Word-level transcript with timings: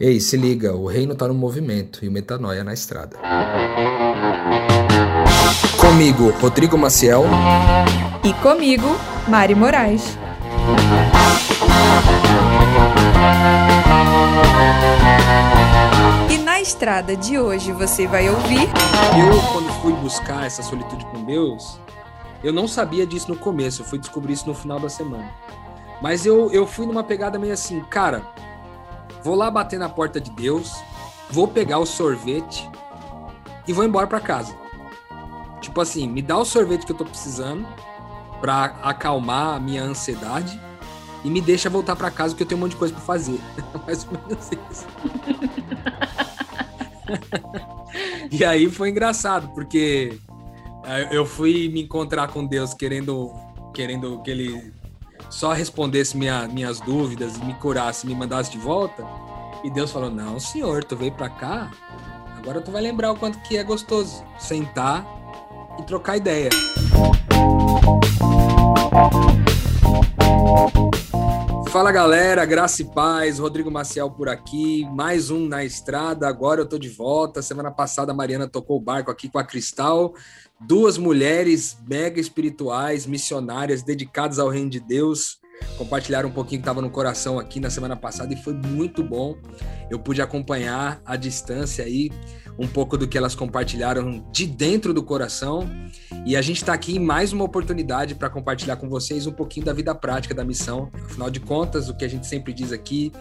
Ei, 0.00 0.18
se 0.18 0.36
liga, 0.36 0.74
o 0.74 0.88
reino 0.88 1.14
tá 1.14 1.28
no 1.28 1.34
movimento 1.34 2.04
e 2.04 2.08
o 2.08 2.10
metanoia 2.10 2.64
na 2.64 2.74
estrada. 2.74 3.16
Comigo, 5.80 6.30
Rodrigo 6.40 6.76
Maciel. 6.76 7.22
E 8.24 8.32
comigo, 8.42 8.88
Mari 9.28 9.54
Moraes. 9.54 10.18
E 16.28 16.38
na 16.38 16.60
estrada 16.60 17.16
de 17.16 17.38
hoje 17.38 17.70
você 17.70 18.08
vai 18.08 18.28
ouvir. 18.28 18.62
Eu, 18.62 19.40
quando 19.52 19.72
fui 19.80 19.92
buscar 19.92 20.44
essa 20.44 20.64
solitude 20.64 21.04
com 21.04 21.22
Deus, 21.22 21.78
eu 22.42 22.52
não 22.52 22.66
sabia 22.66 23.06
disso 23.06 23.30
no 23.30 23.36
começo, 23.36 23.82
eu 23.82 23.86
fui 23.86 24.00
descobrir 24.00 24.32
isso 24.32 24.48
no 24.48 24.54
final 24.56 24.80
da 24.80 24.88
semana. 24.88 25.30
Mas 26.02 26.26
eu, 26.26 26.50
eu 26.50 26.66
fui 26.66 26.84
numa 26.84 27.04
pegada 27.04 27.38
meio 27.38 27.52
assim, 27.52 27.78
cara, 27.88 28.22
vou 29.24 29.34
lá 29.34 29.50
bater 29.50 29.78
na 29.78 29.88
porta 29.88 30.20
de 30.20 30.30
Deus, 30.30 30.70
vou 31.30 31.48
pegar 31.48 31.78
o 31.78 31.86
sorvete 31.86 32.68
e 33.66 33.72
vou 33.72 33.82
embora 33.82 34.06
para 34.06 34.20
casa. 34.20 34.54
Tipo 35.62 35.80
assim, 35.80 36.06
me 36.06 36.20
dá 36.20 36.38
o 36.38 36.44
sorvete 36.44 36.84
que 36.84 36.92
eu 36.92 36.96
tô 36.96 37.06
precisando 37.06 37.66
para 38.38 38.66
acalmar 38.82 39.56
a 39.56 39.58
minha 39.60 39.82
ansiedade 39.82 40.60
e 41.24 41.30
me 41.30 41.40
deixa 41.40 41.70
voltar 41.70 41.96
para 41.96 42.10
casa 42.10 42.34
porque 42.34 42.42
eu 42.42 42.46
tenho 42.46 42.58
um 42.58 42.64
monte 42.64 42.72
de 42.72 42.76
coisa 42.76 42.92
para 42.92 43.02
fazer. 43.02 43.40
Mais 43.86 44.06
ou 44.06 44.12
menos 44.28 44.50
isso. 44.70 44.86
e 48.30 48.44
aí 48.44 48.70
foi 48.70 48.90
engraçado, 48.90 49.48
porque 49.54 50.18
eu 51.10 51.24
fui 51.24 51.70
me 51.70 51.82
encontrar 51.82 52.28
com 52.28 52.44
Deus 52.44 52.74
querendo 52.74 53.32
querendo 53.72 54.20
que 54.22 54.30
ele 54.30 54.72
só 55.34 55.52
respondesse 55.52 56.16
minha, 56.16 56.46
minhas 56.46 56.78
dúvidas, 56.78 57.36
me 57.38 57.54
curasse, 57.54 58.06
me 58.06 58.14
mandasse 58.14 58.52
de 58.52 58.58
volta. 58.58 59.04
E 59.64 59.70
Deus 59.70 59.90
falou: 59.90 60.08
Não, 60.08 60.38
senhor, 60.38 60.84
tu 60.84 60.96
veio 60.96 61.10
para 61.10 61.28
cá, 61.28 61.72
agora 62.38 62.60
tu 62.60 62.70
vai 62.70 62.80
lembrar 62.80 63.10
o 63.10 63.16
quanto 63.16 63.40
que 63.40 63.56
é 63.56 63.64
gostoso 63.64 64.24
sentar 64.38 65.04
e 65.78 65.82
trocar 65.82 66.18
ideia. 66.18 66.50
Fala 71.74 71.90
galera, 71.90 72.44
graça 72.44 72.82
e 72.82 72.84
paz, 72.84 73.40
Rodrigo 73.40 73.68
Maciel 73.68 74.08
por 74.08 74.28
aqui, 74.28 74.88
mais 74.92 75.28
um 75.28 75.48
na 75.48 75.64
estrada. 75.64 76.28
Agora 76.28 76.60
eu 76.60 76.68
tô 76.68 76.78
de 76.78 76.88
volta. 76.88 77.42
Semana 77.42 77.68
passada 77.68 78.12
a 78.12 78.14
Mariana 78.14 78.46
tocou 78.46 78.76
o 78.76 78.80
barco 78.80 79.10
aqui 79.10 79.28
com 79.28 79.40
a 79.40 79.44
Cristal, 79.44 80.14
duas 80.60 80.96
mulheres 80.96 81.76
mega 81.84 82.20
espirituais, 82.20 83.06
missionárias, 83.06 83.82
dedicadas 83.82 84.38
ao 84.38 84.48
reino 84.48 84.70
de 84.70 84.78
Deus. 84.78 85.40
Compartilharam 85.76 86.28
um 86.28 86.32
pouquinho 86.32 86.60
que 86.60 86.62
estava 86.62 86.80
no 86.80 86.90
coração 86.90 87.38
aqui 87.38 87.58
na 87.58 87.70
semana 87.70 87.96
passada 87.96 88.32
e 88.32 88.36
foi 88.36 88.54
muito 88.54 89.02
bom. 89.02 89.36
Eu 89.90 89.98
pude 89.98 90.22
acompanhar 90.22 91.00
à 91.04 91.16
distância 91.16 91.84
aí 91.84 92.10
um 92.58 92.68
pouco 92.68 92.96
do 92.96 93.08
que 93.08 93.18
elas 93.18 93.34
compartilharam 93.34 94.24
de 94.30 94.46
dentro 94.46 94.94
do 94.94 95.02
coração. 95.02 95.68
E 96.24 96.36
a 96.36 96.42
gente 96.42 96.58
está 96.58 96.72
aqui 96.72 96.96
em 96.96 97.00
mais 97.00 97.32
uma 97.32 97.44
oportunidade 97.44 98.14
para 98.14 98.30
compartilhar 98.30 98.76
com 98.76 98.88
vocês 98.88 99.26
um 99.26 99.32
pouquinho 99.32 99.66
da 99.66 99.72
vida 99.72 99.94
prática 99.94 100.34
da 100.34 100.44
missão. 100.44 100.90
Afinal 101.04 101.30
de 101.30 101.40
contas, 101.40 101.88
o 101.88 101.96
que 101.96 102.04
a 102.04 102.08
gente 102.08 102.26
sempre 102.26 102.52
diz 102.52 102.72
aqui, 102.72 103.12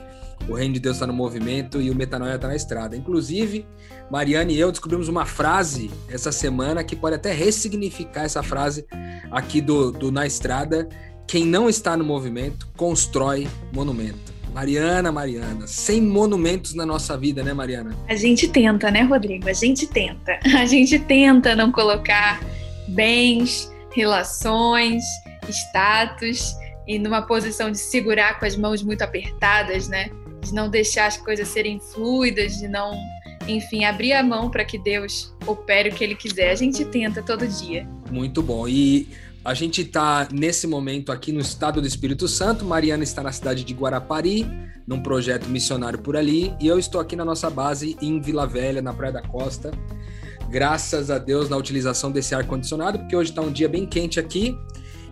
o 0.47 0.53
reino 0.53 0.73
de 0.73 0.79
Deus 0.79 0.97
está 0.97 1.07
no 1.07 1.13
movimento 1.13 1.81
e 1.81 1.89
o 1.89 1.95
metanoia 1.95 2.35
está 2.35 2.47
na 2.47 2.55
estrada. 2.55 2.95
Inclusive, 2.95 3.65
Mariana 4.11 4.51
e 4.51 4.59
eu 4.59 4.71
descobrimos 4.71 5.07
uma 5.07 5.25
frase 5.25 5.89
essa 6.09 6.31
semana 6.31 6.83
que 6.83 6.95
pode 6.95 7.15
até 7.15 7.31
ressignificar 7.31 8.23
essa 8.23 8.43
frase 8.43 8.85
aqui 9.31 9.61
do, 9.61 9.91
do 9.91 10.11
Na 10.11 10.25
Estrada. 10.25 10.87
Quem 11.27 11.45
não 11.45 11.69
está 11.69 11.97
no 11.97 12.03
movimento 12.03 12.67
constrói 12.75 13.47
monumento. 13.71 14.33
Mariana, 14.53 15.11
Mariana, 15.11 15.65
sem 15.65 15.99
monumentos 15.99 16.75
na 16.75 16.85
nossa 16.85 17.17
vida, 17.17 17.41
né, 17.41 17.53
Mariana? 17.53 17.95
A 18.07 18.15
gente 18.15 18.47
tenta, 18.47 18.91
né, 18.91 19.01
Rodrigo? 19.01 19.49
A 19.49 19.53
gente 19.53 19.87
tenta. 19.87 20.39
A 20.55 20.65
gente 20.65 20.99
tenta 20.99 21.55
não 21.55 21.71
colocar 21.71 22.39
bens, 22.87 23.73
relações, 23.91 25.03
status 25.49 26.55
e 26.87 26.99
numa 26.99 27.23
posição 27.23 27.71
de 27.71 27.79
segurar 27.79 28.39
com 28.39 28.45
as 28.45 28.55
mãos 28.55 28.83
muito 28.83 29.01
apertadas, 29.01 29.87
né? 29.87 30.11
De 30.41 30.53
não 30.53 30.69
deixar 30.69 31.07
as 31.07 31.17
coisas 31.17 31.47
serem 31.47 31.79
fluidas, 31.79 32.57
de 32.57 32.67
não, 32.67 32.91
enfim, 33.47 33.85
abrir 33.85 34.13
a 34.13 34.21
mão 34.21 34.51
para 34.51 34.63
que 34.63 34.77
Deus 34.77 35.33
opere 35.47 35.89
o 35.89 35.95
que 35.95 36.03
Ele 36.03 36.15
quiser. 36.15 36.51
A 36.51 36.55
gente 36.55 36.85
tenta 36.85 37.23
todo 37.23 37.47
dia. 37.47 37.87
Muito 38.11 38.43
bom. 38.43 38.67
E 38.67 39.07
a 39.43 39.53
gente 39.53 39.81
está 39.81 40.27
nesse 40.31 40.65
momento 40.65 41.11
aqui 41.11 41.31
no 41.31 41.41
estado 41.41 41.81
do 41.81 41.87
Espírito 41.87 42.27
Santo. 42.27 42.63
Mariana 42.63 43.03
está 43.03 43.21
na 43.21 43.31
cidade 43.31 43.63
de 43.63 43.73
Guarapari, 43.73 44.47
num 44.87 45.01
projeto 45.01 45.47
missionário 45.49 45.99
por 45.99 46.15
ali, 46.15 46.55
e 46.61 46.67
eu 46.67 46.79
estou 46.79 47.01
aqui 47.01 47.15
na 47.15 47.25
nossa 47.25 47.49
base 47.49 47.97
em 48.01 48.21
Vila 48.21 48.47
Velha, 48.47 48.81
na 48.81 48.93
Praia 48.93 49.13
da 49.13 49.21
Costa. 49.21 49.71
Graças 50.49 51.09
a 51.11 51.17
Deus 51.17 51.49
na 51.49 51.57
utilização 51.57 52.11
desse 52.11 52.33
ar 52.33 52.45
condicionado, 52.45 52.99
porque 52.99 53.15
hoje 53.15 53.31
está 53.31 53.41
um 53.41 53.51
dia 53.51 53.67
bem 53.67 53.85
quente 53.85 54.19
aqui 54.19 54.57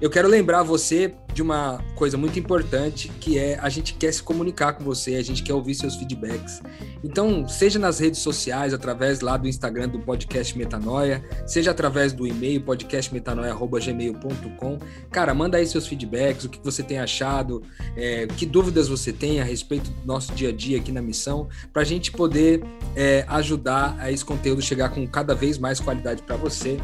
eu 0.02 0.10
quero 0.10 0.28
lembrar 0.28 0.64
você 0.64 1.14
de 1.34 1.42
uma 1.42 1.82
coisa 1.96 2.18
muito 2.18 2.38
importante, 2.38 3.10
que 3.20 3.40
é 3.40 3.58
a 3.60 3.70
gente 3.70 3.94
quer 3.94 4.12
se 4.12 4.22
comunicar 4.22 4.74
com 4.74 4.84
você, 4.84 5.16
a 5.16 5.24
gente 5.24 5.42
quer 5.44 5.54
ouvir 5.54 5.76
seus 5.76 5.96
feedbacks. 5.96 6.62
Então, 7.04 7.48
seja 7.48 7.80
nas 7.80 8.00
redes 8.00 8.20
sociais, 8.20 8.74
através 8.74 9.22
lá 9.22 9.38
do 9.38 9.48
Instagram 9.48 9.88
do 9.90 10.00
Podcast 10.00 10.58
Metanoia, 10.58 11.24
seja 11.48 11.70
através 11.72 12.12
do 12.14 12.28
e-mail 12.28 12.62
podcastmetanoia.gmail.com. 12.62 14.78
Cara, 15.10 15.34
manda 15.34 15.58
aí 15.58 15.66
seus 15.66 15.88
feedbacks, 15.88 16.46
o 16.46 16.50
que 16.50 16.60
você 16.64 16.84
tem 16.84 17.00
achado, 17.00 17.64
é, 17.96 18.28
que 18.28 18.46
dúvidas 18.46 18.88
você 18.88 19.12
tem 19.12 19.42
a 19.42 19.44
respeito 19.44 19.90
do 19.90 20.06
nosso 20.06 20.32
dia 20.34 20.50
a 20.50 20.52
dia 20.52 20.78
aqui 20.78 20.92
na 20.92 21.02
missão, 21.02 21.50
para 21.74 21.82
a 21.82 21.86
gente 21.86 22.12
poder 22.12 22.64
é, 22.96 23.26
ajudar 23.28 23.98
a 24.00 24.12
esse 24.12 24.24
conteúdo 24.24 24.62
chegar 24.62 24.90
com 24.90 25.08
cada 25.08 25.34
vez 25.34 25.58
mais 25.58 25.80
qualidade 25.80 26.22
para 26.22 26.36
você. 26.36 26.78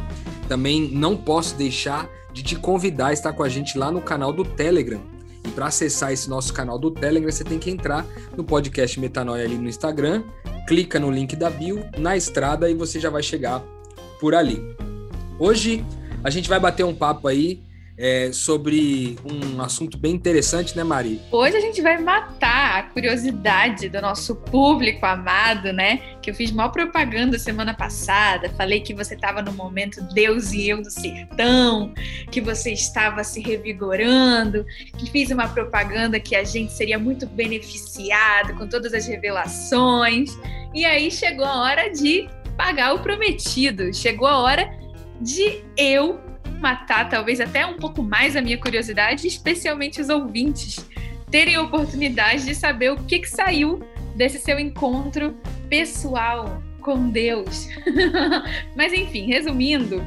Também 0.47 0.89
não 0.89 1.15
posso 1.17 1.55
deixar 1.55 2.09
de 2.37 2.43
te 2.43 2.55
convidar 2.55 3.07
a 3.07 3.13
estar 3.13 3.33
com 3.33 3.41
a 3.41 3.49
gente 3.49 3.77
lá 3.77 3.91
no 3.91 3.99
canal 3.99 4.31
do 4.37 4.45
Telegram. 4.45 5.01
E 5.43 5.49
para 5.49 5.65
acessar 5.65 6.13
esse 6.13 6.29
nosso 6.29 6.53
canal 6.53 6.77
do 6.77 6.91
Telegram, 6.91 7.31
você 7.31 7.43
tem 7.43 7.57
que 7.57 7.71
entrar 7.71 8.05
no 8.35 8.43
podcast 8.43 8.99
Metanoia 8.99 9.43
ali 9.43 9.57
no 9.57 9.67
Instagram, 9.67 10.23
clica 10.67 10.99
no 10.99 11.09
link 11.09 11.35
da 11.35 11.49
bio, 11.49 11.83
na 11.97 12.15
estrada, 12.15 12.69
e 12.69 12.75
você 12.75 12.99
já 12.99 13.09
vai 13.09 13.23
chegar 13.23 13.63
por 14.19 14.35
ali. 14.35 14.61
Hoje 15.39 15.83
a 16.23 16.29
gente 16.29 16.47
vai 16.47 16.59
bater 16.59 16.83
um 16.83 16.93
papo 16.93 17.27
aí 17.27 17.63
é, 17.97 18.31
sobre 18.31 19.17
um 19.25 19.59
assunto 19.59 19.97
bem 19.97 20.13
interessante, 20.13 20.77
né, 20.77 20.83
Mari? 20.83 21.19
Hoje 21.31 21.57
a 21.57 21.59
gente 21.59 21.81
vai 21.81 21.97
matar 21.97 22.79
a 22.79 22.83
curiosidade 22.83 23.89
do 23.89 23.99
nosso 23.99 24.35
público 24.35 25.03
amado, 25.05 25.73
né? 25.73 25.99
Que 26.21 26.29
eu 26.29 26.35
fiz 26.35 26.51
mal 26.51 26.71
propaganda 26.71 27.39
semana 27.39 27.73
passada. 27.73 28.49
Falei 28.51 28.81
que 28.81 28.93
você 28.93 29.15
estava 29.15 29.41
no 29.41 29.51
momento 29.51 30.01
Deus 30.13 30.53
e 30.53 30.69
eu 30.69 30.81
do 30.81 30.91
sertão, 30.91 31.91
que 32.31 32.39
você 32.39 32.71
estava 32.71 33.23
se 33.23 33.41
revigorando, 33.41 34.63
que 34.97 35.09
fiz 35.09 35.31
uma 35.31 35.47
propaganda 35.47 36.19
que 36.19 36.35
a 36.35 36.43
gente 36.43 36.71
seria 36.73 36.99
muito 36.99 37.25
beneficiado 37.25 38.53
com 38.55 38.67
todas 38.67 38.93
as 38.93 39.07
revelações. 39.07 40.37
E 40.73 40.85
aí 40.85 41.09
chegou 41.09 41.45
a 41.45 41.61
hora 41.61 41.89
de 41.89 42.29
pagar 42.55 42.93
o 42.93 42.99
prometido. 42.99 43.91
Chegou 43.91 44.27
a 44.27 44.37
hora 44.37 44.69
de 45.19 45.63
eu 45.75 46.19
matar 46.59 47.09
talvez 47.09 47.40
até 47.40 47.66
um 47.66 47.78
pouco 47.78 48.03
mais 48.03 48.35
a 48.35 48.41
minha 48.41 48.57
curiosidade, 48.57 49.28
especialmente 49.28 50.01
os 50.01 50.09
ouvintes 50.09 50.85
terem 51.29 51.56
a 51.56 51.62
oportunidade 51.62 52.45
de 52.45 52.56
saber 52.56 52.91
o 52.91 52.97
que, 53.03 53.19
que 53.19 53.29
saiu 53.29 53.84
desse 54.16 54.40
seu 54.40 54.59
encontro 54.59 55.35
pessoal 55.69 56.62
com 56.81 57.09
Deus. 57.09 57.68
Mas 58.75 58.94
enfim, 58.94 59.28
resumindo, 59.28 60.01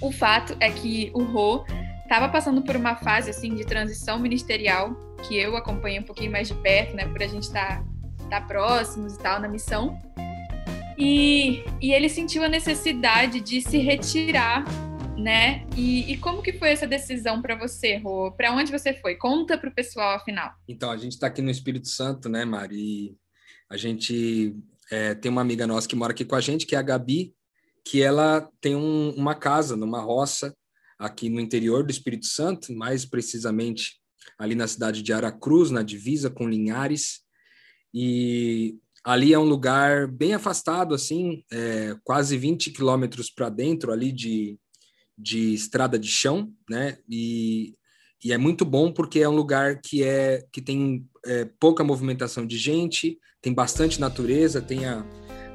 o 0.00 0.10
fato 0.10 0.56
é 0.60 0.70
que 0.70 1.10
o 1.14 1.22
Rô 1.22 1.64
estava 2.02 2.28
passando 2.28 2.62
por 2.62 2.74
uma 2.74 2.96
fase 2.96 3.30
assim 3.30 3.54
de 3.54 3.64
transição 3.64 4.18
ministerial 4.18 4.96
que 5.28 5.36
eu 5.36 5.56
acompanhei 5.56 6.00
um 6.00 6.02
pouquinho 6.02 6.32
mais 6.32 6.48
de 6.48 6.54
perto, 6.54 6.96
né, 6.96 7.06
por 7.06 7.22
a 7.22 7.26
gente 7.26 7.44
estar 7.44 7.78
tá, 7.78 7.84
tá 8.28 8.40
próximos 8.40 9.14
e 9.14 9.18
tal 9.18 9.40
na 9.40 9.48
missão. 9.48 9.96
E, 10.98 11.64
e 11.80 11.92
ele 11.92 12.08
sentiu 12.08 12.42
a 12.42 12.48
necessidade 12.48 13.40
de 13.40 13.62
se 13.62 13.78
retirar 13.78 14.64
né? 15.20 15.66
E, 15.76 16.12
e, 16.12 16.16
como 16.16 16.42
que 16.42 16.52
foi 16.52 16.70
essa 16.70 16.86
decisão 16.86 17.42
para 17.42 17.54
você, 17.54 17.96
Rô? 17.98 18.32
Para 18.32 18.52
onde 18.52 18.72
você 18.72 18.94
foi? 18.94 19.16
Conta 19.16 19.58
para 19.58 19.68
o 19.68 19.74
pessoal, 19.74 20.16
afinal. 20.16 20.52
Então, 20.66 20.90
a 20.90 20.96
gente 20.96 21.12
está 21.12 21.26
aqui 21.26 21.42
no 21.42 21.50
Espírito 21.50 21.88
Santo, 21.88 22.28
né, 22.28 22.44
Mari? 22.44 23.16
A 23.68 23.76
gente 23.76 24.56
é, 24.90 25.14
tem 25.14 25.30
uma 25.30 25.42
amiga 25.42 25.66
nossa 25.66 25.86
que 25.86 25.94
mora 25.94 26.12
aqui 26.12 26.24
com 26.24 26.34
a 26.34 26.40
gente, 26.40 26.66
que 26.66 26.74
é 26.74 26.78
a 26.78 26.82
Gabi, 26.82 27.34
que 27.84 28.02
ela 28.02 28.48
tem 28.60 28.74
um, 28.74 29.10
uma 29.10 29.34
casa 29.34 29.76
numa 29.76 30.00
roça 30.00 30.54
aqui 30.98 31.28
no 31.28 31.40
interior 31.40 31.84
do 31.84 31.90
Espírito 31.90 32.26
Santo, 32.26 32.74
mais 32.74 33.04
precisamente 33.04 34.00
ali 34.38 34.54
na 34.54 34.66
cidade 34.66 35.02
de 35.02 35.12
Aracruz, 35.12 35.70
na 35.70 35.82
divisa 35.82 36.30
com 36.30 36.48
Linhares. 36.48 37.20
E 37.92 38.76
ali 39.04 39.32
é 39.32 39.38
um 39.38 39.44
lugar 39.44 40.06
bem 40.06 40.34
afastado, 40.34 40.94
assim, 40.94 41.42
é, 41.50 41.96
quase 42.04 42.36
20 42.36 42.70
quilômetros 42.70 43.30
para 43.30 43.48
dentro 43.48 43.92
ali 43.92 44.12
de, 44.12 44.58
de 45.20 45.54
estrada 45.54 45.98
de 45.98 46.08
chão, 46.08 46.52
né? 46.68 46.98
E 47.08 47.74
e 48.22 48.32
é 48.32 48.38
muito 48.38 48.64
bom 48.64 48.92
porque 48.92 49.20
é 49.20 49.28
um 49.28 49.34
lugar 49.34 49.80
que 49.80 50.02
é 50.04 50.44
que 50.52 50.60
tem 50.60 51.06
é, 51.24 51.46
pouca 51.58 51.82
movimentação 51.82 52.46
de 52.46 52.58
gente, 52.58 53.18
tem 53.40 53.52
bastante 53.52 53.98
natureza, 53.98 54.60
tem 54.60 54.84
a, 54.84 55.04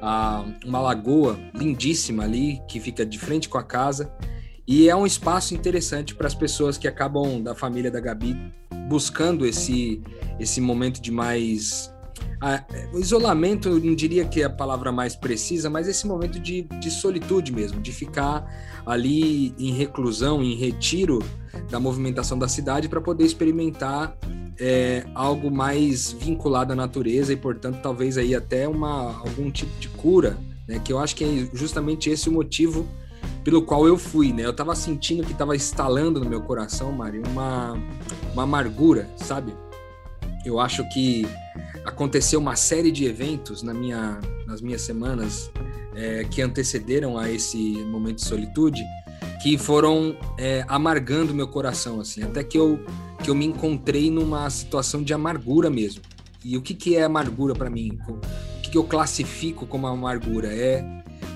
a, 0.02 0.44
uma 0.64 0.80
lagoa 0.80 1.38
lindíssima 1.54 2.24
ali 2.24 2.60
que 2.68 2.80
fica 2.80 3.06
de 3.06 3.18
frente 3.18 3.48
com 3.48 3.56
a 3.56 3.62
casa 3.62 4.12
e 4.66 4.88
é 4.88 4.96
um 4.96 5.06
espaço 5.06 5.54
interessante 5.54 6.12
para 6.12 6.26
as 6.26 6.34
pessoas 6.34 6.76
que 6.76 6.88
acabam 6.88 7.40
da 7.40 7.54
família 7.54 7.90
da 7.90 8.00
Gabi 8.00 8.36
buscando 8.88 9.46
esse 9.46 10.02
esse 10.40 10.60
momento 10.60 11.00
de 11.00 11.12
mais 11.12 11.92
o 12.92 12.98
isolamento, 12.98 13.68
eu 13.68 13.80
não 13.80 13.94
diria 13.94 14.24
que 14.24 14.42
é 14.42 14.44
a 14.44 14.50
palavra 14.50 14.92
mais 14.92 15.16
precisa, 15.16 15.70
mas 15.70 15.88
esse 15.88 16.06
momento 16.06 16.38
de, 16.38 16.62
de 16.62 16.90
solitude 16.90 17.52
mesmo, 17.52 17.80
de 17.80 17.92
ficar 17.92 18.46
ali 18.84 19.54
em 19.58 19.72
reclusão, 19.72 20.42
em 20.42 20.54
retiro 20.54 21.22
da 21.70 21.80
movimentação 21.80 22.38
da 22.38 22.46
cidade 22.46 22.88
para 22.88 23.00
poder 23.00 23.24
experimentar 23.24 24.16
é, 24.58 25.04
algo 25.14 25.50
mais 25.50 26.12
vinculado 26.12 26.72
à 26.72 26.76
natureza 26.76 27.32
e, 27.32 27.36
portanto, 27.36 27.80
talvez 27.82 28.16
aí 28.18 28.34
até 28.34 28.68
uma, 28.68 29.18
algum 29.18 29.50
tipo 29.50 29.78
de 29.78 29.88
cura, 29.88 30.36
né? 30.66 30.80
Que 30.82 30.92
eu 30.92 30.98
acho 30.98 31.14
que 31.16 31.24
é 31.24 31.56
justamente 31.56 32.10
esse 32.10 32.28
o 32.28 32.32
motivo 32.32 32.86
pelo 33.44 33.62
qual 33.62 33.86
eu 33.86 33.96
fui, 33.96 34.32
né? 34.32 34.44
Eu 34.44 34.50
estava 34.50 34.74
sentindo 34.74 35.24
que 35.24 35.32
estava 35.32 35.54
instalando 35.54 36.20
no 36.20 36.28
meu 36.28 36.42
coração, 36.42 36.92
Mari, 36.92 37.22
uma, 37.26 37.78
uma 38.32 38.42
amargura, 38.42 39.08
sabe? 39.16 39.54
Eu 40.44 40.58
acho 40.60 40.88
que 40.90 41.26
aconteceu 41.86 42.40
uma 42.40 42.56
série 42.56 42.90
de 42.90 43.04
eventos 43.04 43.62
na 43.62 43.72
minha, 43.72 44.20
nas 44.46 44.60
minhas 44.60 44.82
semanas 44.82 45.50
é, 45.94 46.24
que 46.24 46.42
antecederam 46.42 47.16
a 47.16 47.30
esse 47.30 47.56
momento 47.84 48.16
de 48.16 48.24
solitude 48.24 48.84
que 49.40 49.56
foram 49.56 50.16
é, 50.36 50.64
amargando 50.68 51.32
meu 51.32 51.46
coração 51.46 52.00
assim. 52.00 52.22
Até 52.22 52.42
que 52.42 52.58
eu 52.58 52.84
que 53.22 53.30
eu 53.30 53.34
me 53.34 53.46
encontrei 53.46 54.10
numa 54.10 54.48
situação 54.50 55.02
de 55.02 55.14
amargura 55.14 55.70
mesmo. 55.70 56.02
E 56.44 56.56
o 56.56 56.62
que 56.62 56.74
que 56.74 56.96
é 56.96 57.02
amargura 57.02 57.54
para 57.54 57.70
mim? 57.70 57.98
O 58.08 58.60
que, 58.60 58.70
que 58.70 58.78
eu 58.78 58.84
classifico 58.84 59.66
como 59.66 59.86
amargura? 59.86 60.52
É 60.52 60.84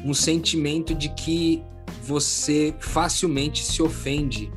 um 0.04 0.12
sentimento 0.12 0.94
de 0.94 1.08
que 1.08 1.62
você 2.02 2.74
facilmente 2.78 3.64
se 3.64 3.82
ofende 3.82 4.52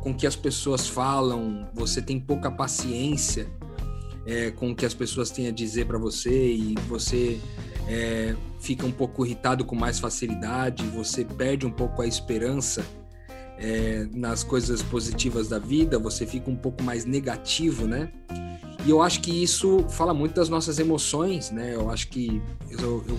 com 0.00 0.10
o 0.10 0.14
que 0.14 0.26
as 0.26 0.34
pessoas 0.34 0.88
falam 0.88 1.68
você 1.74 2.02
tem 2.02 2.18
pouca 2.18 2.50
paciência 2.50 3.46
é, 4.26 4.50
com 4.50 4.70
o 4.70 4.74
que 4.74 4.86
as 4.86 4.94
pessoas 4.94 5.30
têm 5.30 5.48
a 5.48 5.50
dizer 5.50 5.86
para 5.86 5.98
você 5.98 6.52
e 6.52 6.74
você 6.88 7.38
é, 7.88 8.34
fica 8.60 8.86
um 8.86 8.92
pouco 8.92 9.24
irritado 9.24 9.64
com 9.64 9.74
mais 9.74 9.98
facilidade, 9.98 10.84
você 10.84 11.24
perde 11.24 11.66
um 11.66 11.70
pouco 11.70 12.02
a 12.02 12.06
esperança 12.06 12.84
é, 13.58 14.06
nas 14.12 14.42
coisas 14.42 14.82
positivas 14.82 15.48
da 15.48 15.58
vida, 15.58 15.98
você 15.98 16.26
fica 16.26 16.50
um 16.50 16.56
pouco 16.56 16.82
mais 16.82 17.04
negativo, 17.04 17.86
né? 17.86 18.10
E 18.84 18.90
eu 18.90 19.00
acho 19.00 19.20
que 19.20 19.42
isso 19.42 19.84
fala 19.90 20.12
muito 20.12 20.34
das 20.34 20.48
nossas 20.48 20.78
emoções, 20.78 21.50
né? 21.50 21.74
Eu 21.74 21.88
acho 21.88 22.08
que 22.08 22.42
eu, 22.68 23.04
eu, 23.06 23.18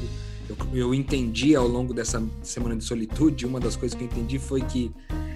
eu, 0.49 0.57
eu 0.73 0.94
entendi 0.94 1.56
ao 1.56 1.67
longo 1.67 1.94
dessa 1.94 2.21
semana 2.41 2.75
de 2.75 2.83
solitude, 2.83 3.45
uma 3.45 3.59
das 3.59 3.77
coisas 3.77 3.97
que 3.97 4.03
eu 4.03 4.07
entendi 4.07 4.38
foi 4.38 4.61
que 4.61 4.91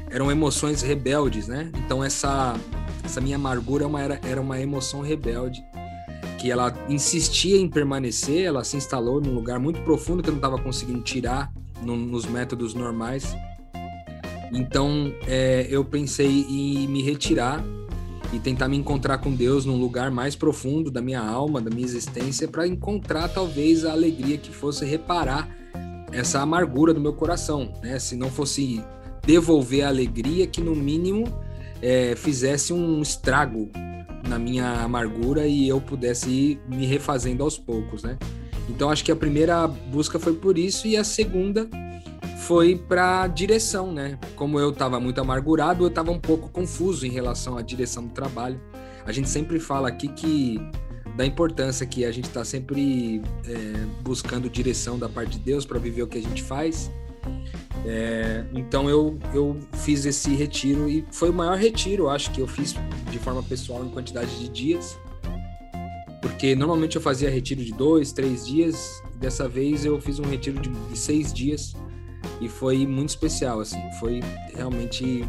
eram 0.09 0.31
emoções 0.31 0.81
rebeldes, 0.81 1.48
né? 1.48 1.71
Então 1.86 2.04
essa 2.04 2.56
essa 3.04 3.21
minha 3.21 3.38
amargura 3.38 3.86
é 3.86 3.88
uma, 3.88 4.01
era, 4.01 4.19
era 4.21 4.42
uma 4.42 4.59
emoção 4.59 5.00
rebelde 5.00 5.63
que 6.38 6.51
ela 6.51 6.74
insistia 6.89 7.57
em 7.57 7.68
permanecer, 7.68 8.44
ela 8.44 8.63
se 8.63 8.75
instalou 8.75 9.21
num 9.21 9.33
lugar 9.33 9.59
muito 9.59 9.80
profundo 9.81 10.21
que 10.21 10.30
eu 10.30 10.33
não 10.33 10.39
estava 10.39 10.57
conseguindo 10.62 11.01
tirar 11.01 11.51
no, 11.81 11.95
nos 11.95 12.25
métodos 12.25 12.74
normais. 12.74 13.36
Então 14.51 15.13
é, 15.25 15.68
eu 15.69 15.83
pensei 15.86 16.45
em 16.50 16.88
me 16.88 17.01
retirar 17.01 17.63
e 18.33 18.39
tentar 18.39 18.68
me 18.68 18.75
encontrar 18.75 19.19
com 19.19 19.33
Deus 19.33 19.65
num 19.65 19.80
lugar 19.80 20.12
mais 20.12 20.36
profundo 20.36 20.92
da 20.92 21.01
minha 21.01 21.21
alma, 21.21 21.62
da 21.62 21.69
minha 21.69 21.86
existência, 21.86 22.48
para 22.48 22.68
encontrar 22.68 23.30
talvez 23.30 23.86
a 23.86 23.94
alegria 23.94 24.38
que 24.38 24.51
fosse 24.51 24.86
reparar 24.86 25.48
essa 26.12 26.42
amargura 26.42 26.94
do 26.94 27.00
meu 27.00 27.13
coração, 27.13 27.71
né? 27.81 28.00
Se 28.00 28.15
não 28.15 28.30
fosse 28.30 28.83
devolver 29.27 29.83
a 29.83 29.89
alegria, 29.89 30.47
que 30.47 30.62
no 30.62 30.74
mínimo 30.74 31.25
é, 31.81 32.15
fizesse 32.15 32.71
um 32.71 33.01
estrago 33.01 33.69
na 34.27 34.39
minha 34.39 34.81
amargura 34.81 35.45
e 35.45 35.68
eu 35.68 35.81
pudesse 35.81 36.29
ir 36.29 36.62
me 36.68 36.85
refazendo 36.85 37.44
aos 37.44 37.57
poucos, 37.57 38.03
né? 38.03 38.18
Então 38.69 38.89
acho 38.89 39.03
que 39.03 39.12
a 39.12 39.15
primeira 39.15 39.68
busca 39.68 40.18
foi 40.18 40.33
por 40.33 40.57
isso 40.57 40.88
e 40.88 40.95
a 40.95 41.03
segunda 41.03 41.69
foi 42.39 42.77
para 42.77 43.27
direção, 43.27 43.91
né? 43.91 44.18
Como 44.35 44.59
eu 44.59 44.69
estava 44.69 44.97
muito 44.97 45.19
amargurado, 45.19 45.83
eu 45.83 45.89
estava 45.89 46.09
um 46.09 46.19
pouco 46.19 46.50
confuso 46.50 47.06
em 47.06 47.09
relação 47.09 47.57
à 47.57 47.62
direção 47.62 48.07
do 48.07 48.13
trabalho. 48.13 48.59
A 49.06 49.12
gente 49.12 49.30
sempre 49.30 49.59
fala 49.59 49.89
aqui 49.89 50.07
que 50.07 50.57
da 51.18 51.25
importância 51.25 51.85
que 51.85 52.06
a 52.06 52.12
gente 52.12 52.25
está 52.25 52.45
sempre 52.45 53.21
é, 53.45 53.53
buscando 54.03 54.50
direção 54.50 54.97
da 54.97 55.09
parte 55.09 55.31
de 55.31 55.39
Deus 55.39 55.65
para 55.65 55.80
viver 55.80 56.03
o 56.03 56.07
que 56.07 56.18
a 56.18 56.21
gente 56.21 56.44
faz. 56.44 56.89
É, 57.85 58.44
então 58.53 58.89
eu, 58.89 59.18
eu 59.33 59.59
fiz 59.74 60.06
esse 60.06 60.33
retiro 60.35 60.89
e 60.89 61.06
foi 61.12 61.29
o 61.29 61.33
maior 61.33 61.57
retiro, 61.57 62.09
acho 62.09 62.31
que 62.31 62.41
eu 62.41 62.47
fiz 62.47 62.75
de 63.09 63.19
forma 63.19 63.41
pessoal 63.44 63.85
em 63.85 63.89
quantidade 63.89 64.38
de 64.39 64.50
dias. 64.50 64.97
Porque 66.21 66.56
normalmente 66.56 66.95
eu 66.95 67.01
fazia 67.01 67.29
retiro 67.29 67.63
de 67.63 67.71
dois, 67.74 68.12
três 68.12 68.45
dias. 68.45 69.01
Dessa 69.15 69.47
vez 69.47 69.85
eu 69.85 70.00
fiz 70.01 70.19
um 70.19 70.25
retiro 70.25 70.59
de, 70.59 70.69
de 70.69 70.97
seis 70.97 71.33
dias 71.33 71.75
e 72.41 72.50
foi 72.50 72.85
muito 72.85 73.09
especial, 73.09 73.59
assim. 73.59 73.81
Foi 74.00 74.19
realmente 74.53 75.25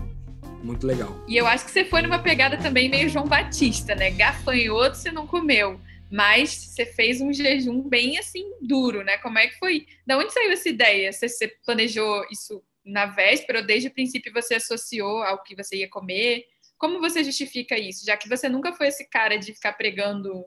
muito 0.63 0.87
legal. 0.87 1.15
E 1.29 1.37
eu 1.37 1.47
acho 1.47 1.65
que 1.65 1.71
você 1.71 1.85
foi 1.85 2.03
numa 2.03 2.19
pegada 2.19 2.57
também 2.57 2.91
meio 2.91 3.09
João 3.09 3.27
Batista, 3.27 3.95
né? 3.95 4.11
Gafanhoto 4.11 4.97
você 4.97 5.11
não 5.11 5.27
comeu 5.27 5.79
mas 6.11 6.51
você 6.51 6.87
fez 6.87 7.21
um 7.21 7.33
jejum 7.33 7.83
bem 7.83 8.19
assim 8.19 8.45
duro, 8.61 9.03
né? 9.03 9.19
Como 9.19 9.39
é 9.39 9.49
que 9.49 9.59
foi? 9.59 9.87
Da 10.07 10.17
onde 10.17 10.33
saiu 10.33 10.51
essa 10.51 10.69
ideia? 10.69 11.13
Você, 11.13 11.29
você 11.29 11.49
planejou 11.65 12.27
isso 12.31 12.63
na 12.85 13.07
véspera 13.07 13.61
ou 13.61 13.67
desde 13.67 13.89
o 13.89 13.93
princípio 13.93 14.33
você 14.33 14.55
associou 14.55 15.23
ao 15.23 15.43
que 15.43 15.55
você 15.55 15.77
ia 15.77 15.89
comer? 15.89 16.45
Como 16.79 17.01
você 17.01 17.23
justifica 17.23 17.79
isso? 17.79 18.05
Já 18.07 18.17
que 18.17 18.29
você 18.29 18.49
nunca 18.49 18.73
foi 18.73 18.89
esse 18.89 19.09
cara 19.09 19.37
de 19.37 19.53
ficar 19.53 19.75
pregando 19.75 20.47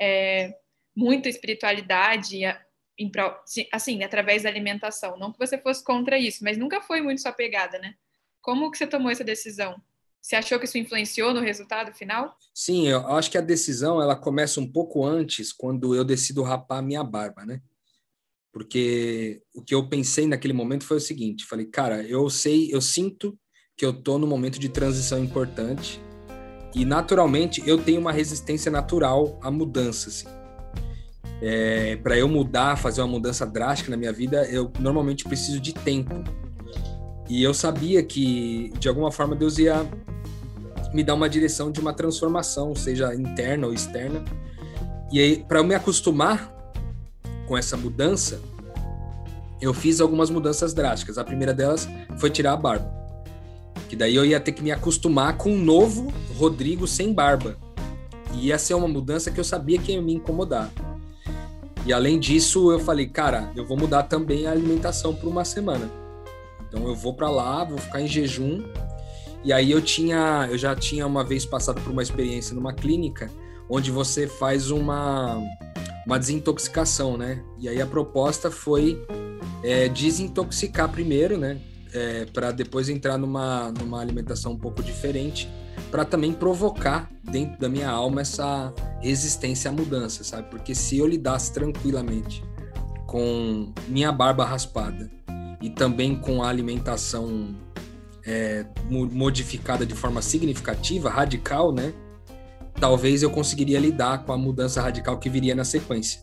é, 0.00 0.54
muita 0.94 1.28
espiritualidade, 1.28 2.40
assim, 3.72 4.04
através 4.04 4.42
da 4.42 4.48
alimentação. 4.48 5.18
Não 5.18 5.32
que 5.32 5.38
você 5.38 5.58
fosse 5.58 5.82
contra 5.82 6.18
isso, 6.18 6.44
mas 6.44 6.56
nunca 6.56 6.80
foi 6.80 7.00
muito 7.00 7.22
sua 7.22 7.32
pegada, 7.32 7.78
né? 7.78 7.94
Como 8.40 8.70
que 8.70 8.78
você 8.78 8.86
tomou 8.86 9.10
essa 9.10 9.24
decisão? 9.24 9.82
Você 10.22 10.36
achou 10.36 10.58
que 10.58 10.66
isso 10.66 10.78
influenciou 10.78 11.32
no 11.32 11.40
resultado 11.40 11.92
final? 11.94 12.34
Sim, 12.54 12.88
eu 12.88 13.06
acho 13.08 13.30
que 13.30 13.38
a 13.38 13.42
decisão 13.42 14.02
ela 14.02 14.14
começa 14.14 14.60
um 14.60 14.70
pouco 14.70 15.04
antes, 15.04 15.52
quando 15.52 15.94
eu 15.94 16.04
decido 16.04 16.42
rapar 16.42 16.82
minha 16.82 17.02
barba, 17.02 17.46
né? 17.46 17.60
Porque 18.52 19.40
o 19.54 19.62
que 19.62 19.74
eu 19.74 19.88
pensei 19.88 20.26
naquele 20.26 20.52
momento 20.52 20.84
foi 20.84 20.98
o 20.98 21.00
seguinte: 21.00 21.46
falei, 21.46 21.66
cara, 21.66 22.02
eu 22.02 22.28
sei, 22.28 22.68
eu 22.72 22.80
sinto 22.80 23.38
que 23.76 23.86
eu 23.86 23.92
tô 23.92 24.18
no 24.18 24.26
momento 24.26 24.58
de 24.58 24.68
transição 24.68 25.22
importante 25.22 26.00
e 26.74 26.84
naturalmente 26.84 27.62
eu 27.66 27.82
tenho 27.82 28.00
uma 28.00 28.12
resistência 28.12 28.70
natural 28.70 29.38
à 29.42 29.50
mudança, 29.50 30.08
assim. 30.08 30.26
É, 31.42 31.96
para 31.96 32.18
eu 32.18 32.28
mudar, 32.28 32.76
fazer 32.76 33.00
uma 33.00 33.08
mudança 33.08 33.46
drástica 33.46 33.90
na 33.90 33.96
minha 33.96 34.12
vida, 34.12 34.46
eu 34.50 34.70
normalmente 34.78 35.24
preciso 35.24 35.58
de 35.58 35.72
tempo. 35.72 36.22
E 37.28 37.42
eu 37.42 37.54
sabia 37.54 38.02
que 38.02 38.70
de 38.78 38.88
alguma 38.88 39.10
forma 39.10 39.34
Deus 39.34 39.56
ia 39.56 39.88
me 40.92 41.02
dar 41.02 41.14
uma 41.14 41.28
direção 41.28 41.70
de 41.70 41.80
uma 41.80 41.92
transformação, 41.92 42.74
seja 42.74 43.14
interna 43.14 43.66
ou 43.66 43.72
externa. 43.72 44.24
E 45.12 45.20
aí, 45.20 45.44
para 45.46 45.58
eu 45.58 45.64
me 45.64 45.74
acostumar 45.74 46.52
com 47.46 47.56
essa 47.56 47.76
mudança, 47.76 48.40
eu 49.60 49.74
fiz 49.74 50.00
algumas 50.00 50.30
mudanças 50.30 50.72
drásticas. 50.72 51.18
A 51.18 51.24
primeira 51.24 51.52
delas 51.52 51.88
foi 52.18 52.30
tirar 52.30 52.52
a 52.52 52.56
barba. 52.56 52.90
Que 53.88 53.96
daí 53.96 54.14
eu 54.14 54.24
ia 54.24 54.40
ter 54.40 54.52
que 54.52 54.62
me 54.62 54.70
acostumar 54.70 55.36
com 55.36 55.50
um 55.50 55.58
novo 55.58 56.12
Rodrigo 56.36 56.86
sem 56.86 57.12
barba. 57.12 57.56
E 58.34 58.46
ia 58.46 58.58
ser 58.58 58.74
uma 58.74 58.88
mudança 58.88 59.30
que 59.30 59.40
eu 59.40 59.44
sabia 59.44 59.78
que 59.78 59.92
ia 59.92 60.00
me 60.00 60.14
incomodar. 60.14 60.70
E 61.84 61.92
além 61.92 62.18
disso, 62.18 62.70
eu 62.70 62.78
falei, 62.78 63.06
cara, 63.06 63.50
eu 63.56 63.66
vou 63.66 63.76
mudar 63.76 64.04
também 64.04 64.46
a 64.46 64.52
alimentação 64.52 65.14
por 65.14 65.28
uma 65.28 65.44
semana. 65.44 65.90
Então 66.68 66.86
eu 66.86 66.94
vou 66.94 67.14
para 67.14 67.28
lá, 67.28 67.64
vou 67.64 67.78
ficar 67.78 68.00
em 68.00 68.06
jejum 68.06 68.62
e 69.44 69.52
aí 69.52 69.70
eu 69.70 69.80
tinha, 69.80 70.48
eu 70.50 70.58
já 70.58 70.74
tinha 70.74 71.06
uma 71.06 71.24
vez 71.24 71.46
passado 71.46 71.80
por 71.80 71.90
uma 71.92 72.02
experiência 72.02 72.54
numa 72.54 72.72
clínica 72.72 73.30
onde 73.68 73.90
você 73.90 74.26
faz 74.26 74.70
uma 74.70 75.40
uma 76.06 76.18
desintoxicação, 76.18 77.16
né? 77.16 77.42
E 77.58 77.68
aí 77.68 77.80
a 77.80 77.86
proposta 77.86 78.50
foi 78.50 79.00
é, 79.62 79.88
desintoxicar 79.88 80.88
primeiro, 80.88 81.38
né? 81.38 81.60
É, 81.92 82.24
para 82.26 82.50
depois 82.52 82.88
entrar 82.88 83.18
numa, 83.18 83.72
numa 83.72 84.00
alimentação 84.00 84.52
um 84.52 84.58
pouco 84.58 84.82
diferente, 84.82 85.48
para 85.90 86.04
também 86.04 86.32
provocar 86.32 87.10
dentro 87.22 87.58
da 87.58 87.68
minha 87.68 87.90
alma 87.90 88.20
essa 88.20 88.72
resistência 89.00 89.70
à 89.70 89.72
mudança, 89.72 90.22
sabe? 90.22 90.48
Porque 90.50 90.74
se 90.74 90.98
eu 90.98 91.06
lidasse 91.06 91.52
tranquilamente 91.52 92.42
com 93.06 93.72
minha 93.88 94.12
barba 94.12 94.44
raspada 94.44 95.10
e 95.60 95.68
também 95.68 96.14
com 96.14 96.42
a 96.42 96.48
alimentação 96.48 97.54
é, 98.26 98.64
modificada 98.88 99.86
de 99.86 99.94
forma 99.94 100.22
significativa, 100.22 101.10
radical, 101.10 101.72
né? 101.72 101.92
Talvez 102.78 103.22
eu 103.22 103.30
conseguiria 103.30 103.78
lidar 103.78 104.24
com 104.24 104.32
a 104.32 104.38
mudança 104.38 104.80
radical 104.80 105.18
que 105.18 105.28
viria 105.28 105.54
na 105.54 105.64
sequência. 105.64 106.20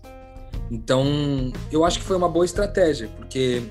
Então, 0.72 1.52
eu 1.72 1.86
acho 1.86 2.00
que 2.00 2.06
foi 2.06 2.18
uma 2.18 2.30
boa 2.30 2.46
estratégia, 2.46 3.08
porque 3.16 3.62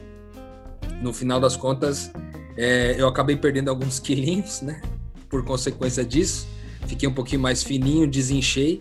no 1.02 1.12
final 1.12 1.40
das 1.40 1.56
contas 1.56 2.10
é, 2.56 2.94
eu 2.98 3.08
acabei 3.08 3.36
perdendo 3.36 3.68
alguns 3.68 3.98
quilinhos, 4.00 4.62
né? 4.62 4.80
Por 5.28 5.44
consequência 5.44 6.04
disso, 6.04 6.46
fiquei 6.86 7.08
um 7.08 7.12
pouquinho 7.12 7.40
mais 7.40 7.62
fininho, 7.62 8.06
desinchei, 8.06 8.80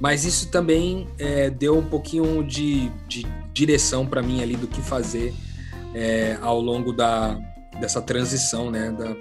mas 0.00 0.24
isso 0.24 0.50
também 0.50 1.08
é, 1.18 1.50
deu 1.50 1.78
um 1.78 1.84
pouquinho 1.84 2.44
de, 2.44 2.90
de 3.08 3.26
direção 3.52 4.06
para 4.06 4.22
mim 4.22 4.42
ali 4.42 4.56
do 4.56 4.66
que 4.66 4.80
fazer 4.80 5.34
é, 5.94 6.38
ao 6.40 6.60
longo 6.60 6.92
da, 6.92 7.38
dessa 7.80 8.00
transição, 8.00 8.70
né? 8.70 8.90
Da, 8.90 9.16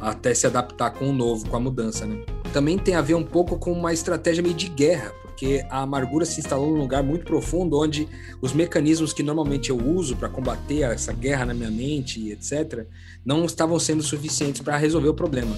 até 0.00 0.32
se 0.32 0.46
adaptar 0.46 0.90
com 0.90 1.08
o 1.08 1.12
novo, 1.12 1.48
com 1.48 1.56
a 1.56 1.60
mudança, 1.60 2.06
né? 2.06 2.22
Também 2.52 2.78
tem 2.78 2.94
a 2.94 3.00
ver 3.00 3.14
um 3.14 3.24
pouco 3.24 3.58
com 3.58 3.72
uma 3.72 3.92
estratégia 3.92 4.42
meio 4.42 4.54
de 4.54 4.68
guerra, 4.68 5.12
porque 5.22 5.64
a 5.70 5.82
amargura 5.82 6.24
se 6.24 6.40
instalou 6.40 6.70
num 6.70 6.80
lugar 6.80 7.02
muito 7.02 7.24
profundo, 7.24 7.78
onde 7.78 8.08
os 8.40 8.52
mecanismos 8.52 9.12
que 9.12 9.22
normalmente 9.22 9.70
eu 9.70 9.76
uso 9.76 10.16
para 10.16 10.28
combater 10.28 10.82
essa 10.82 11.12
guerra 11.12 11.46
na 11.46 11.54
minha 11.54 11.70
mente, 11.70 12.30
etc., 12.30 12.86
não 13.24 13.44
estavam 13.44 13.78
sendo 13.78 14.02
suficientes 14.02 14.60
para 14.60 14.76
resolver 14.76 15.08
o 15.08 15.14
problema. 15.14 15.56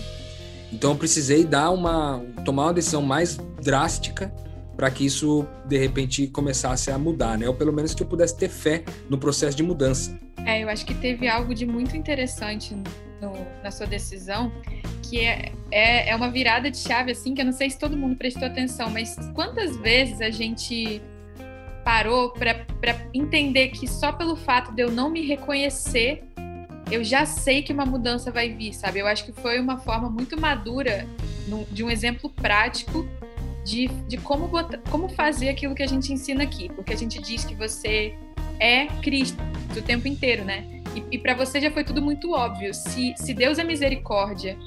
Então 0.72 0.92
eu 0.92 0.96
precisei 0.96 1.44
dar 1.44 1.70
uma, 1.70 2.22
tomar 2.44 2.64
uma 2.64 2.74
decisão 2.74 3.02
mais 3.02 3.38
drástica 3.62 4.32
para 4.76 4.90
que 4.90 5.04
isso 5.04 5.46
de 5.66 5.76
repente 5.76 6.26
começasse 6.28 6.90
a 6.90 6.96
mudar, 6.96 7.36
né? 7.36 7.46
Ou 7.48 7.54
pelo 7.54 7.72
menos 7.72 7.92
que 7.92 8.02
eu 8.02 8.06
pudesse 8.06 8.36
ter 8.36 8.48
fé 8.48 8.84
no 9.08 9.18
processo 9.18 9.56
de 9.56 9.62
mudança. 9.62 10.18
É, 10.46 10.62
eu 10.62 10.68
acho 10.68 10.84
que 10.84 10.94
teve 10.94 11.28
algo 11.28 11.54
de 11.54 11.66
muito 11.66 11.96
interessante 11.96 12.74
no, 13.20 13.32
na 13.62 13.70
sua 13.70 13.86
decisão, 13.86 14.52
que 15.02 15.20
é, 15.20 15.52
é, 15.70 16.10
é 16.10 16.16
uma 16.16 16.30
virada 16.30 16.70
de 16.70 16.78
chave, 16.78 17.12
assim, 17.12 17.34
que 17.34 17.40
eu 17.40 17.44
não 17.44 17.52
sei 17.52 17.70
se 17.70 17.78
todo 17.78 17.96
mundo 17.96 18.16
prestou 18.16 18.46
atenção, 18.46 18.90
mas 18.90 19.16
quantas 19.34 19.76
vezes 19.76 20.20
a 20.20 20.30
gente 20.30 21.02
parou 21.84 22.32
para 22.32 22.96
entender 23.12 23.68
que 23.68 23.86
só 23.88 24.12
pelo 24.12 24.36
fato 24.36 24.72
de 24.72 24.82
eu 24.82 24.90
não 24.90 25.10
me 25.10 25.26
reconhecer, 25.26 26.22
eu 26.90 27.02
já 27.04 27.24
sei 27.24 27.62
que 27.62 27.72
uma 27.72 27.86
mudança 27.86 28.30
vai 28.30 28.50
vir, 28.50 28.74
sabe? 28.74 28.98
Eu 28.98 29.06
acho 29.06 29.24
que 29.24 29.32
foi 29.32 29.60
uma 29.60 29.78
forma 29.78 30.10
muito 30.10 30.38
madura 30.40 31.06
de 31.70 31.82
um 31.82 31.90
exemplo 31.90 32.28
prático 32.30 33.08
de, 33.64 33.88
de 34.08 34.16
como, 34.16 34.48
botar, 34.48 34.78
como 34.90 35.08
fazer 35.08 35.48
aquilo 35.48 35.74
que 35.74 35.82
a 35.82 35.86
gente 35.86 36.12
ensina 36.12 36.42
aqui, 36.42 36.68
porque 36.74 36.92
a 36.92 36.96
gente 36.96 37.20
diz 37.20 37.44
que 37.44 37.54
você 37.54 38.14
é 38.60 38.86
Cristo 39.02 39.42
o 39.78 39.82
tempo 39.82 40.06
inteiro, 40.08 40.44
né? 40.44 40.64
E, 40.94 41.16
e 41.16 41.18
para 41.18 41.34
você 41.34 41.60
já 41.60 41.70
foi 41.70 41.84
tudo 41.84 42.02
muito 42.02 42.32
óbvio. 42.32 42.74
Se, 42.74 43.14
se 43.16 43.32
Deus 43.32 43.58
é 43.58 43.64
misericórdia 43.64 44.58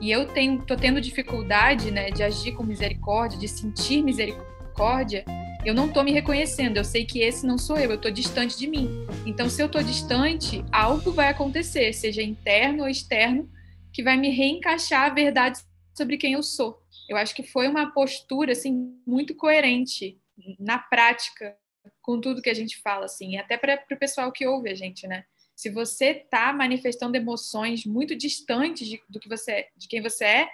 e 0.00 0.10
eu 0.10 0.26
tenho, 0.26 0.62
tô 0.62 0.76
tendo 0.76 1.00
dificuldade, 1.00 1.90
né, 1.90 2.10
de 2.10 2.22
agir 2.22 2.52
com 2.52 2.62
misericórdia, 2.62 3.38
de 3.38 3.48
sentir 3.48 4.02
misericórdia, 4.02 5.24
eu 5.64 5.74
não 5.74 5.88
tô 5.88 6.02
me 6.02 6.12
reconhecendo. 6.12 6.76
Eu 6.76 6.84
sei 6.84 7.04
que 7.04 7.20
esse 7.20 7.46
não 7.46 7.58
sou 7.58 7.76
eu, 7.76 7.90
eu 7.90 8.00
tô 8.00 8.10
distante 8.10 8.56
de 8.56 8.66
mim. 8.66 9.06
Então, 9.26 9.48
se 9.48 9.62
eu 9.62 9.68
tô 9.68 9.82
distante, 9.82 10.64
algo 10.72 11.12
vai 11.12 11.28
acontecer, 11.28 11.92
seja 11.92 12.22
interno 12.22 12.82
ou 12.82 12.88
externo, 12.88 13.48
que 13.92 14.02
vai 14.02 14.16
me 14.16 14.30
reencaixar 14.30 15.10
a 15.10 15.14
verdade 15.14 15.60
sobre 15.94 16.16
quem 16.16 16.32
eu 16.32 16.42
sou. 16.42 16.80
Eu 17.08 17.16
acho 17.16 17.34
que 17.34 17.42
foi 17.42 17.68
uma 17.68 17.92
postura 17.92 18.52
assim 18.52 18.94
muito 19.06 19.34
coerente 19.34 20.18
na 20.58 20.78
prática 20.78 21.54
com 22.02 22.20
tudo 22.20 22.42
que 22.42 22.50
a 22.50 22.54
gente 22.54 22.80
fala, 22.82 23.06
assim, 23.06 23.38
até 23.38 23.56
para 23.56 23.82
o 23.90 23.96
pessoal 23.96 24.30
que 24.32 24.46
ouve 24.46 24.68
a 24.68 24.74
gente, 24.74 25.06
né? 25.06 25.24
Se 25.54 25.70
você 25.70 26.06
está 26.06 26.52
manifestando 26.52 27.16
emoções 27.16 27.86
muito 27.86 28.16
distantes 28.16 28.86
de, 28.88 29.00
do 29.08 29.20
que 29.20 29.28
você, 29.28 29.68
de 29.76 29.86
quem 29.86 30.02
você 30.02 30.24
é, 30.24 30.48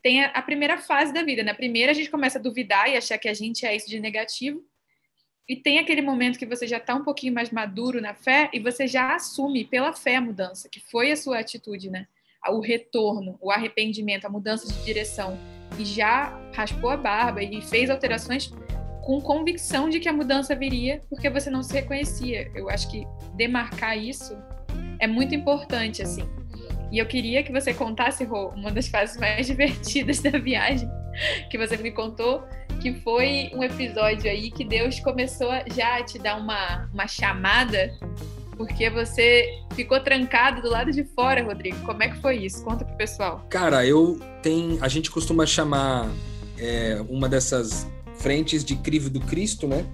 tem 0.00 0.24
a, 0.24 0.28
a, 0.28 0.42
primeira 0.42 0.78
fase 0.78 1.12
da 1.12 1.22
vida. 1.22 1.42
Na 1.42 1.52
né? 1.52 1.56
primeira 1.56 1.92
a 1.92 1.94
gente 1.94 2.10
começa 2.10 2.38
a 2.38 2.42
duvidar 2.42 2.88
e 2.88 2.96
achar 2.96 3.18
que 3.18 3.28
a 3.28 3.34
gente 3.34 3.66
é 3.66 3.74
isso 3.74 3.88
de 3.88 3.98
negativo, 3.98 4.64
e 5.48 5.56
tem 5.56 5.78
aquele 5.78 6.00
momento 6.00 6.38
que 6.38 6.46
você 6.46 6.66
já 6.66 6.78
está 6.78 6.94
um 6.94 7.04
pouquinho 7.04 7.34
mais 7.34 7.50
maduro 7.50 8.00
na 8.00 8.14
fé 8.14 8.48
e 8.52 8.60
você 8.60 8.86
já 8.86 9.14
assume 9.14 9.64
pela 9.64 9.92
fé 9.92 10.16
a 10.16 10.20
mudança, 10.20 10.68
que 10.68 10.80
foi 10.80 11.10
a 11.10 11.16
sua 11.16 11.40
atitude, 11.40 11.90
né? 11.90 12.06
O 12.48 12.60
retorno, 12.60 13.36
o 13.40 13.50
arrependimento, 13.50 14.24
a 14.24 14.30
mudança 14.30 14.66
de 14.66 14.84
direção. 14.84 15.38
E 15.78 15.84
já 15.84 16.40
raspou 16.54 16.90
a 16.90 16.96
barba 16.96 17.42
e 17.42 17.60
fez 17.60 17.90
alterações 17.90 18.52
com 19.02 19.20
convicção 19.20 19.88
de 19.88 20.00
que 20.00 20.08
a 20.08 20.12
mudança 20.12 20.54
viria, 20.54 21.00
porque 21.10 21.28
você 21.28 21.50
não 21.50 21.62
se 21.62 21.74
reconhecia. 21.74 22.50
Eu 22.54 22.70
acho 22.70 22.88
que 22.90 23.06
demarcar 23.34 23.98
isso 23.98 24.36
é 24.98 25.06
muito 25.06 25.34
importante, 25.34 26.02
assim. 26.02 26.22
E 26.90 26.98
eu 26.98 27.06
queria 27.06 27.42
que 27.42 27.50
você 27.50 27.74
contasse, 27.74 28.22
Rô, 28.24 28.48
uma 28.50 28.70
das 28.70 28.86
fases 28.86 29.16
mais 29.16 29.46
divertidas 29.48 30.20
da 30.20 30.30
viagem 30.30 30.88
que 31.50 31.58
você 31.58 31.76
me 31.76 31.90
contou, 31.90 32.42
que 32.80 32.94
foi 33.00 33.50
um 33.54 33.62
episódio 33.62 34.30
aí 34.30 34.50
que 34.50 34.64
Deus 34.64 34.98
começou 35.00 35.50
já 35.74 35.98
a 35.98 36.04
te 36.04 36.18
dar 36.18 36.36
uma, 36.36 36.88
uma 36.92 37.06
chamada, 37.06 37.92
porque 38.56 38.88
você 38.88 39.46
ficou 39.74 40.00
trancado 40.00 40.62
do 40.62 40.70
lado 40.70 40.92
de 40.92 41.04
fora, 41.04 41.42
Rodrigo. 41.42 41.76
Como 41.84 42.02
é 42.02 42.08
que 42.08 42.20
foi 42.20 42.36
isso? 42.36 42.62
Conta 42.64 42.84
pro 42.84 42.96
pessoal. 42.96 43.44
Cara, 43.50 43.84
eu 43.86 44.20
tenho. 44.42 44.78
A 44.82 44.88
gente 44.88 45.10
costuma 45.10 45.44
chamar 45.44 46.08
é, 46.58 47.02
uma 47.08 47.28
dessas 47.28 47.86
frentes 48.22 48.64
de 48.64 48.76
crivo 48.76 49.10
do 49.10 49.20
Cristo, 49.20 49.66
né? 49.66 49.84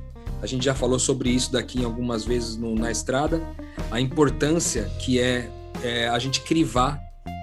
A 0.43 0.47
gente 0.47 0.65
já 0.65 0.75
falou 0.75 0.99
sobre 0.99 1.31
isso 1.31 1.51
daqui 1.51 1.83
algumas 1.83 2.25
vezes 2.25 2.57
no, 2.57 2.75
na 2.75 2.93
estrada, 2.93 3.43
a 3.91 4.01
importância 4.01 4.85
que 5.01 5.19
é, 5.19 5.51
é 5.83 6.09
a 6.09 6.19
gente 6.19 6.43
crivar 6.43 7.01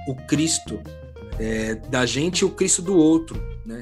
o 0.08 0.16
Cristo 0.16 0.80
é, 1.40 1.76
da 1.90 2.06
gente 2.06 2.40
e 2.40 2.46
o 2.46 2.52
Cristo 2.52 2.82
do 2.82 2.96
outro, 2.96 3.42
né? 3.66 3.82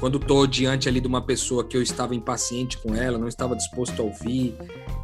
Quando 0.00 0.16
estou 0.16 0.46
diante 0.46 0.88
ali 0.88 0.98
de 0.98 1.06
uma 1.06 1.20
pessoa 1.20 1.62
que 1.62 1.76
eu 1.76 1.82
estava 1.82 2.14
impaciente 2.14 2.78
com 2.78 2.94
ela, 2.94 3.18
não 3.18 3.28
estava 3.28 3.54
disposto 3.54 4.00
a 4.00 4.04
ouvir, 4.04 4.54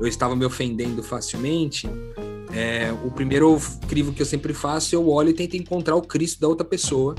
eu 0.01 0.07
estava 0.07 0.35
me 0.35 0.45
ofendendo 0.45 1.03
facilmente, 1.03 1.87
é, 2.55 2.91
o 3.05 3.11
primeiro 3.11 3.61
crivo 3.87 4.15
que 4.15 4.23
eu 4.23 4.27
sempre 4.27 4.55
faço, 4.55 4.95
eu 4.95 5.07
olho 5.11 5.29
e 5.29 5.35
tento 5.35 5.55
encontrar 5.55 5.97
o 5.97 6.03
Cristo 6.03 6.41
da 6.41 6.49
outra 6.49 6.65
pessoa 6.65 7.15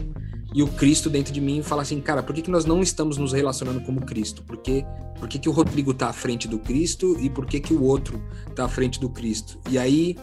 e 0.58 0.64
o 0.64 0.68
Cristo 0.68 1.08
dentro 1.08 1.32
de 1.32 1.40
mim 1.40 1.62
fala 1.62 1.84
assim, 1.84 2.02
cara, 2.02 2.24
por 2.24 2.34
que, 2.34 2.42
que 2.42 2.50
nós 2.50 2.66
não 2.66 2.82
estamos 2.82 3.16
nos 3.16 3.32
relacionando 3.32 3.80
como 3.82 4.04
Cristo? 4.04 4.42
Por 4.42 4.58
que, 4.58 4.84
por 5.20 5.30
que, 5.30 5.38
que 5.38 5.48
o 5.48 5.52
Rodrigo 5.52 5.92
está 5.92 6.10
à 6.10 6.14
frente 6.14 6.48
do 6.48 6.58
Cristo 6.58 7.16
e 7.20 7.30
por 7.30 7.46
que, 7.46 7.60
que 7.60 7.76
o 7.76 7.84
outro 7.84 8.20
está 8.50 8.66
à 8.66 8.68
frente 8.68 9.00
do 9.00 9.08
Cristo? 9.08 9.60
E 9.70 9.78
aí 9.78 10.18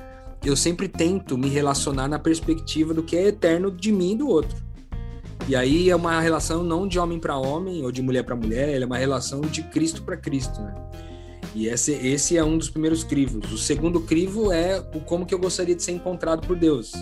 eu 0.45 0.57
sempre 0.57 0.89
tento 0.89 1.39
me 1.39 1.49
relacionar 1.49 2.09
na 2.09 2.19
perspectiva 2.19 2.93
do 2.93 3.01
que 3.01 3.17
é 3.17 3.29
eterno 3.29 3.71
de 3.71 3.93
mim 3.93 4.15
e 4.15 4.17
do 4.17 4.27
outro. 4.27 4.57
E 5.47 5.55
aí 5.55 5.89
é 5.89 5.95
uma 5.95 6.21
relação 6.21 6.65
não 6.65 6.89
de 6.89 6.99
homem 6.99 7.21
para 7.21 7.37
homem 7.37 7.85
ou 7.85 7.93
de 7.93 8.03
mulher 8.03 8.25
para 8.25 8.35
mulher, 8.35 8.83
é 8.83 8.85
uma 8.85 8.99
relação 8.99 9.41
de 9.41 9.63
Cristo 9.63 10.03
para 10.03 10.17
Cristo, 10.17 10.61
né? 10.61 10.75
E 11.55 11.69
esse, 11.69 11.93
esse 11.93 12.37
é 12.37 12.43
um 12.43 12.59
dos 12.59 12.69
primeiros 12.69 13.05
crivos. 13.05 13.53
O 13.53 13.57
segundo 13.57 14.01
crivo 14.01 14.51
é 14.51 14.81
o 14.81 14.99
como 14.99 15.25
que 15.25 15.33
eu 15.33 15.39
gostaria 15.39 15.77
de 15.77 15.83
ser 15.85 15.93
encontrado 15.93 16.45
por 16.45 16.57
Deus. 16.57 16.93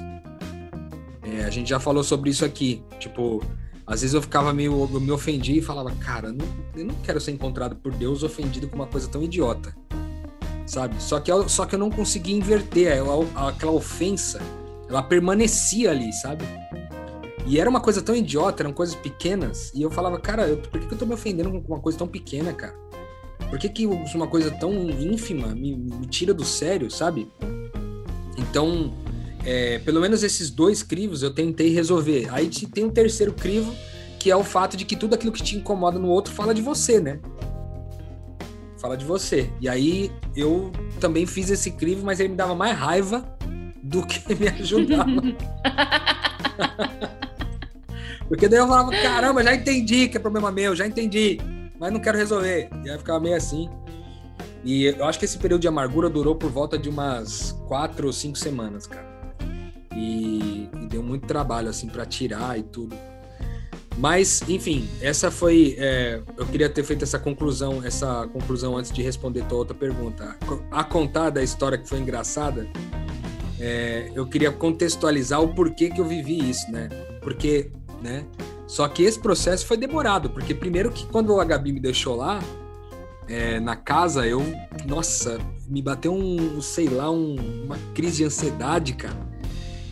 É, 1.22 1.44
a 1.44 1.50
gente 1.50 1.68
já 1.70 1.78
falou 1.78 2.02
sobre 2.02 2.30
isso 2.30 2.44
aqui. 2.44 2.82
Tipo, 2.98 3.42
às 3.86 4.00
vezes 4.00 4.14
eu 4.14 4.22
ficava 4.22 4.52
meio. 4.52 4.88
Eu 4.92 5.00
me 5.00 5.10
ofendia 5.10 5.58
e 5.58 5.62
falava, 5.62 5.90
cara, 5.92 6.32
não, 6.32 6.46
eu 6.76 6.84
não 6.84 6.94
quero 6.96 7.20
ser 7.20 7.32
encontrado 7.32 7.76
por 7.76 7.92
Deus 7.92 8.22
ofendido 8.22 8.68
com 8.68 8.76
uma 8.76 8.86
coisa 8.86 9.08
tão 9.08 9.22
idiota. 9.22 9.74
Sabe? 10.66 11.00
Só 11.02 11.20
que 11.20 11.30
eu, 11.30 11.48
só 11.48 11.66
que 11.66 11.74
eu 11.74 11.78
não 11.78 11.90
conseguia 11.90 12.36
inverter. 12.36 13.02
aquela 13.34 13.72
ofensa, 13.72 14.40
ela 14.88 15.02
permanecia 15.02 15.90
ali, 15.90 16.12
sabe? 16.12 16.44
E 17.46 17.58
era 17.58 17.68
uma 17.68 17.80
coisa 17.80 18.00
tão 18.00 18.14
idiota, 18.14 18.62
eram 18.62 18.72
coisas 18.72 18.94
pequenas. 18.94 19.72
E 19.74 19.82
eu 19.82 19.90
falava, 19.90 20.18
cara, 20.18 20.46
eu, 20.46 20.58
por 20.58 20.80
que, 20.80 20.86
que 20.86 20.94
eu 20.94 20.98
tô 20.98 21.06
me 21.06 21.14
ofendendo 21.14 21.50
com 21.50 21.72
uma 21.72 21.80
coisa 21.80 21.98
tão 21.98 22.06
pequena, 22.06 22.52
cara? 22.52 22.74
Por 23.50 23.58
que, 23.58 23.68
que 23.68 23.86
uma 23.86 24.26
coisa 24.26 24.50
tão 24.50 24.72
ínfima 24.72 25.48
me, 25.48 25.76
me 25.76 26.06
tira 26.06 26.32
do 26.32 26.44
sério, 26.44 26.90
sabe? 26.90 27.30
Então, 28.38 28.94
é, 29.44 29.78
pelo 29.80 30.00
menos 30.00 30.22
esses 30.22 30.50
dois 30.50 30.82
crivos 30.82 31.22
eu 31.22 31.32
tentei 31.32 31.70
resolver. 31.70 32.28
Aí 32.30 32.48
tem 32.48 32.84
um 32.84 32.90
terceiro 32.90 33.32
crivo, 33.32 33.74
que 34.18 34.30
é 34.30 34.36
o 34.36 34.44
fato 34.44 34.76
de 34.76 34.84
que 34.84 34.96
tudo 34.96 35.14
aquilo 35.14 35.32
que 35.32 35.42
te 35.42 35.56
incomoda 35.56 35.98
no 35.98 36.08
outro 36.08 36.32
fala 36.32 36.54
de 36.54 36.62
você, 36.62 37.00
né? 37.00 37.18
Fala 38.78 38.96
de 38.96 39.04
você. 39.04 39.50
E 39.60 39.68
aí 39.68 40.12
eu 40.36 40.70
também 41.00 41.26
fiz 41.26 41.50
esse 41.50 41.72
crivo, 41.72 42.04
mas 42.04 42.20
ele 42.20 42.30
me 42.30 42.36
dava 42.36 42.54
mais 42.54 42.76
raiva 42.76 43.36
do 43.82 44.06
que 44.06 44.22
me 44.34 44.48
ajudava. 44.48 45.10
Porque 48.28 48.48
daí 48.48 48.60
eu 48.60 48.68
falava, 48.68 48.90
caramba, 48.90 49.42
já 49.42 49.54
entendi 49.54 50.08
que 50.08 50.16
é 50.16 50.20
problema 50.20 50.50
meu, 50.50 50.74
já 50.74 50.86
entendi, 50.86 51.38
mas 51.78 51.92
não 51.92 52.00
quero 52.00 52.16
resolver. 52.16 52.70
E 52.84 52.88
aí 52.88 52.96
ficava 52.96 53.20
meio 53.20 53.36
assim. 53.36 53.68
E 54.64 54.84
eu 54.84 55.04
acho 55.04 55.18
que 55.18 55.24
esse 55.24 55.36
período 55.36 55.60
de 55.60 55.68
amargura 55.68 56.08
durou 56.08 56.36
por 56.36 56.48
volta 56.48 56.78
de 56.78 56.88
umas 56.88 57.52
quatro 57.66 58.06
ou 58.06 58.12
cinco 58.12 58.38
semanas, 58.38 58.86
cara 58.86 59.11
e, 59.96 60.68
e 60.80 60.86
deu 60.88 61.02
muito 61.02 61.26
trabalho 61.26 61.68
assim 61.68 61.88
para 61.88 62.04
tirar 62.04 62.58
e 62.58 62.62
tudo. 62.62 62.96
Mas, 63.98 64.42
enfim, 64.48 64.88
essa 65.00 65.30
foi. 65.30 65.76
É, 65.78 66.20
eu 66.36 66.46
queria 66.46 66.68
ter 66.68 66.82
feito 66.82 67.02
essa 67.02 67.18
conclusão, 67.18 67.84
essa 67.84 68.26
conclusão 68.32 68.76
antes 68.76 68.90
de 68.90 69.02
responder 69.02 69.44
tua 69.44 69.58
outra 69.58 69.74
pergunta. 69.74 70.36
A 70.70 70.82
contar 70.82 71.30
da 71.30 71.42
história 71.42 71.76
que 71.76 71.88
foi 71.88 71.98
engraçada, 71.98 72.66
é, 73.60 74.10
eu 74.14 74.26
queria 74.26 74.50
contextualizar 74.50 75.42
o 75.42 75.54
porquê 75.54 75.90
que 75.90 76.00
eu 76.00 76.04
vivi 76.04 76.50
isso, 76.50 76.70
né? 76.72 76.88
Porque, 77.20 77.70
né? 78.00 78.24
Só 78.66 78.88
que 78.88 79.02
esse 79.02 79.18
processo 79.18 79.66
foi 79.66 79.76
demorado, 79.76 80.30
porque 80.30 80.54
primeiro 80.54 80.90
que 80.90 81.06
quando 81.06 81.38
a 81.38 81.44
Gabi 81.44 81.72
me 81.72 81.80
deixou 81.80 82.16
lá, 82.16 82.40
é, 83.28 83.60
na 83.60 83.76
casa, 83.76 84.26
eu, 84.26 84.42
nossa, 84.86 85.38
me 85.68 85.82
bateu 85.82 86.14
um, 86.14 86.60
sei 86.62 86.88
lá, 86.88 87.10
um, 87.10 87.36
uma 87.64 87.78
crise 87.94 88.18
de 88.18 88.24
ansiedade, 88.24 88.94
cara. 88.94 89.31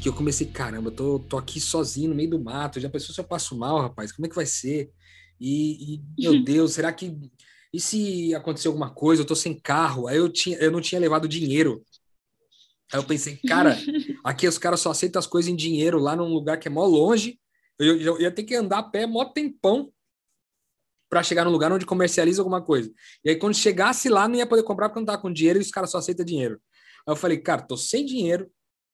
Que 0.01 0.09
eu 0.09 0.15
comecei, 0.15 0.47
caramba, 0.47 0.89
eu 0.89 0.95
tô, 0.95 1.19
tô 1.19 1.37
aqui 1.37 1.61
sozinho 1.61 2.09
no 2.09 2.15
meio 2.15 2.31
do 2.31 2.43
mato, 2.43 2.81
já 2.81 2.89
pensou 2.89 3.15
se 3.15 3.21
eu 3.21 3.25
passo 3.25 3.57
mal, 3.57 3.81
rapaz? 3.81 4.11
Como 4.13 4.25
é 4.25 4.29
que 4.29 4.35
vai 4.35 4.47
ser? 4.47 4.91
E, 5.39 5.95
e 5.95 6.03
meu 6.19 6.41
Deus, 6.45 6.73
será 6.73 6.93
que. 6.93 7.17
E 7.73 7.81
se 7.81 8.35
acontecer 8.35 8.69
alguma 8.69 8.91
coisa, 8.91 9.23
eu 9.23 9.27
tô 9.27 9.37
sem 9.37 9.59
carro? 9.59 10.09
Aí 10.09 10.17
eu, 10.17 10.29
tinha, 10.29 10.57
eu 10.59 10.71
não 10.71 10.81
tinha 10.81 11.01
levado 11.01 11.29
dinheiro. 11.29 11.85
Aí 12.93 12.99
eu 12.99 13.05
pensei, 13.05 13.37
cara, 13.47 13.77
aqui 14.25 14.49
os 14.49 14.59
caras 14.59 14.81
só 14.81 14.91
aceitam 14.91 15.21
as 15.21 15.27
coisas 15.27 15.51
em 15.51 15.57
dinheiro, 15.57 15.99
lá 15.99 16.17
num 16.17 16.33
lugar 16.33 16.59
que 16.59 16.67
é 16.67 16.71
mó 16.71 16.85
longe. 16.87 17.39
Eu, 17.79 17.97
eu, 17.97 18.15
eu 18.17 18.21
ia 18.23 18.31
ter 18.31 18.43
que 18.45 18.55
andar 18.55 18.79
a 18.79 18.83
pé 18.83 19.07
mó 19.07 19.25
tempão 19.25 19.93
para 21.09 21.23
chegar 21.23 21.45
num 21.45 21.51
lugar 21.51 21.73
onde 21.73 21.85
comercializa 21.85 22.41
alguma 22.41 22.63
coisa. 22.63 22.91
E 23.25 23.31
aí, 23.31 23.37
quando 23.37 23.55
chegasse 23.55 24.09
lá, 24.09 24.29
não 24.29 24.37
ia 24.37 24.47
poder 24.47 24.63
comprar 24.63 24.89
porque 24.89 25.01
não 25.01 25.07
tava 25.07 25.21
com 25.21 25.33
dinheiro 25.33 25.59
e 25.59 25.63
os 25.63 25.71
caras 25.71 25.91
só 25.91 25.99
aceitam 25.99 26.25
dinheiro. 26.25 26.61
Aí 27.07 27.13
eu 27.13 27.17
falei, 27.17 27.39
cara, 27.39 27.63
tô 27.63 27.77
sem 27.77 28.07
dinheiro, 28.07 28.51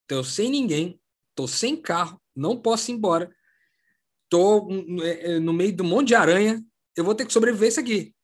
tô 0.07 0.23
sem 0.23 0.51
ninguém, 0.51 1.01
tô 1.35 1.47
sem 1.47 1.77
carro, 1.77 2.21
não 2.35 2.61
posso 2.61 2.91
ir 2.91 2.95
embora, 2.95 3.31
tô 4.29 4.69
é, 5.03 5.33
é, 5.33 5.41
no 5.41 5.53
meio 5.53 5.73
de 5.73 5.83
um 5.83 5.87
monte 5.87 6.09
de 6.09 6.15
aranha, 6.15 6.63
eu 6.97 7.05
vou 7.05 7.15
ter 7.15 7.27
que 7.27 7.33
sobreviver 7.33 7.69
isso 7.69 7.81
aqui. 7.81 8.15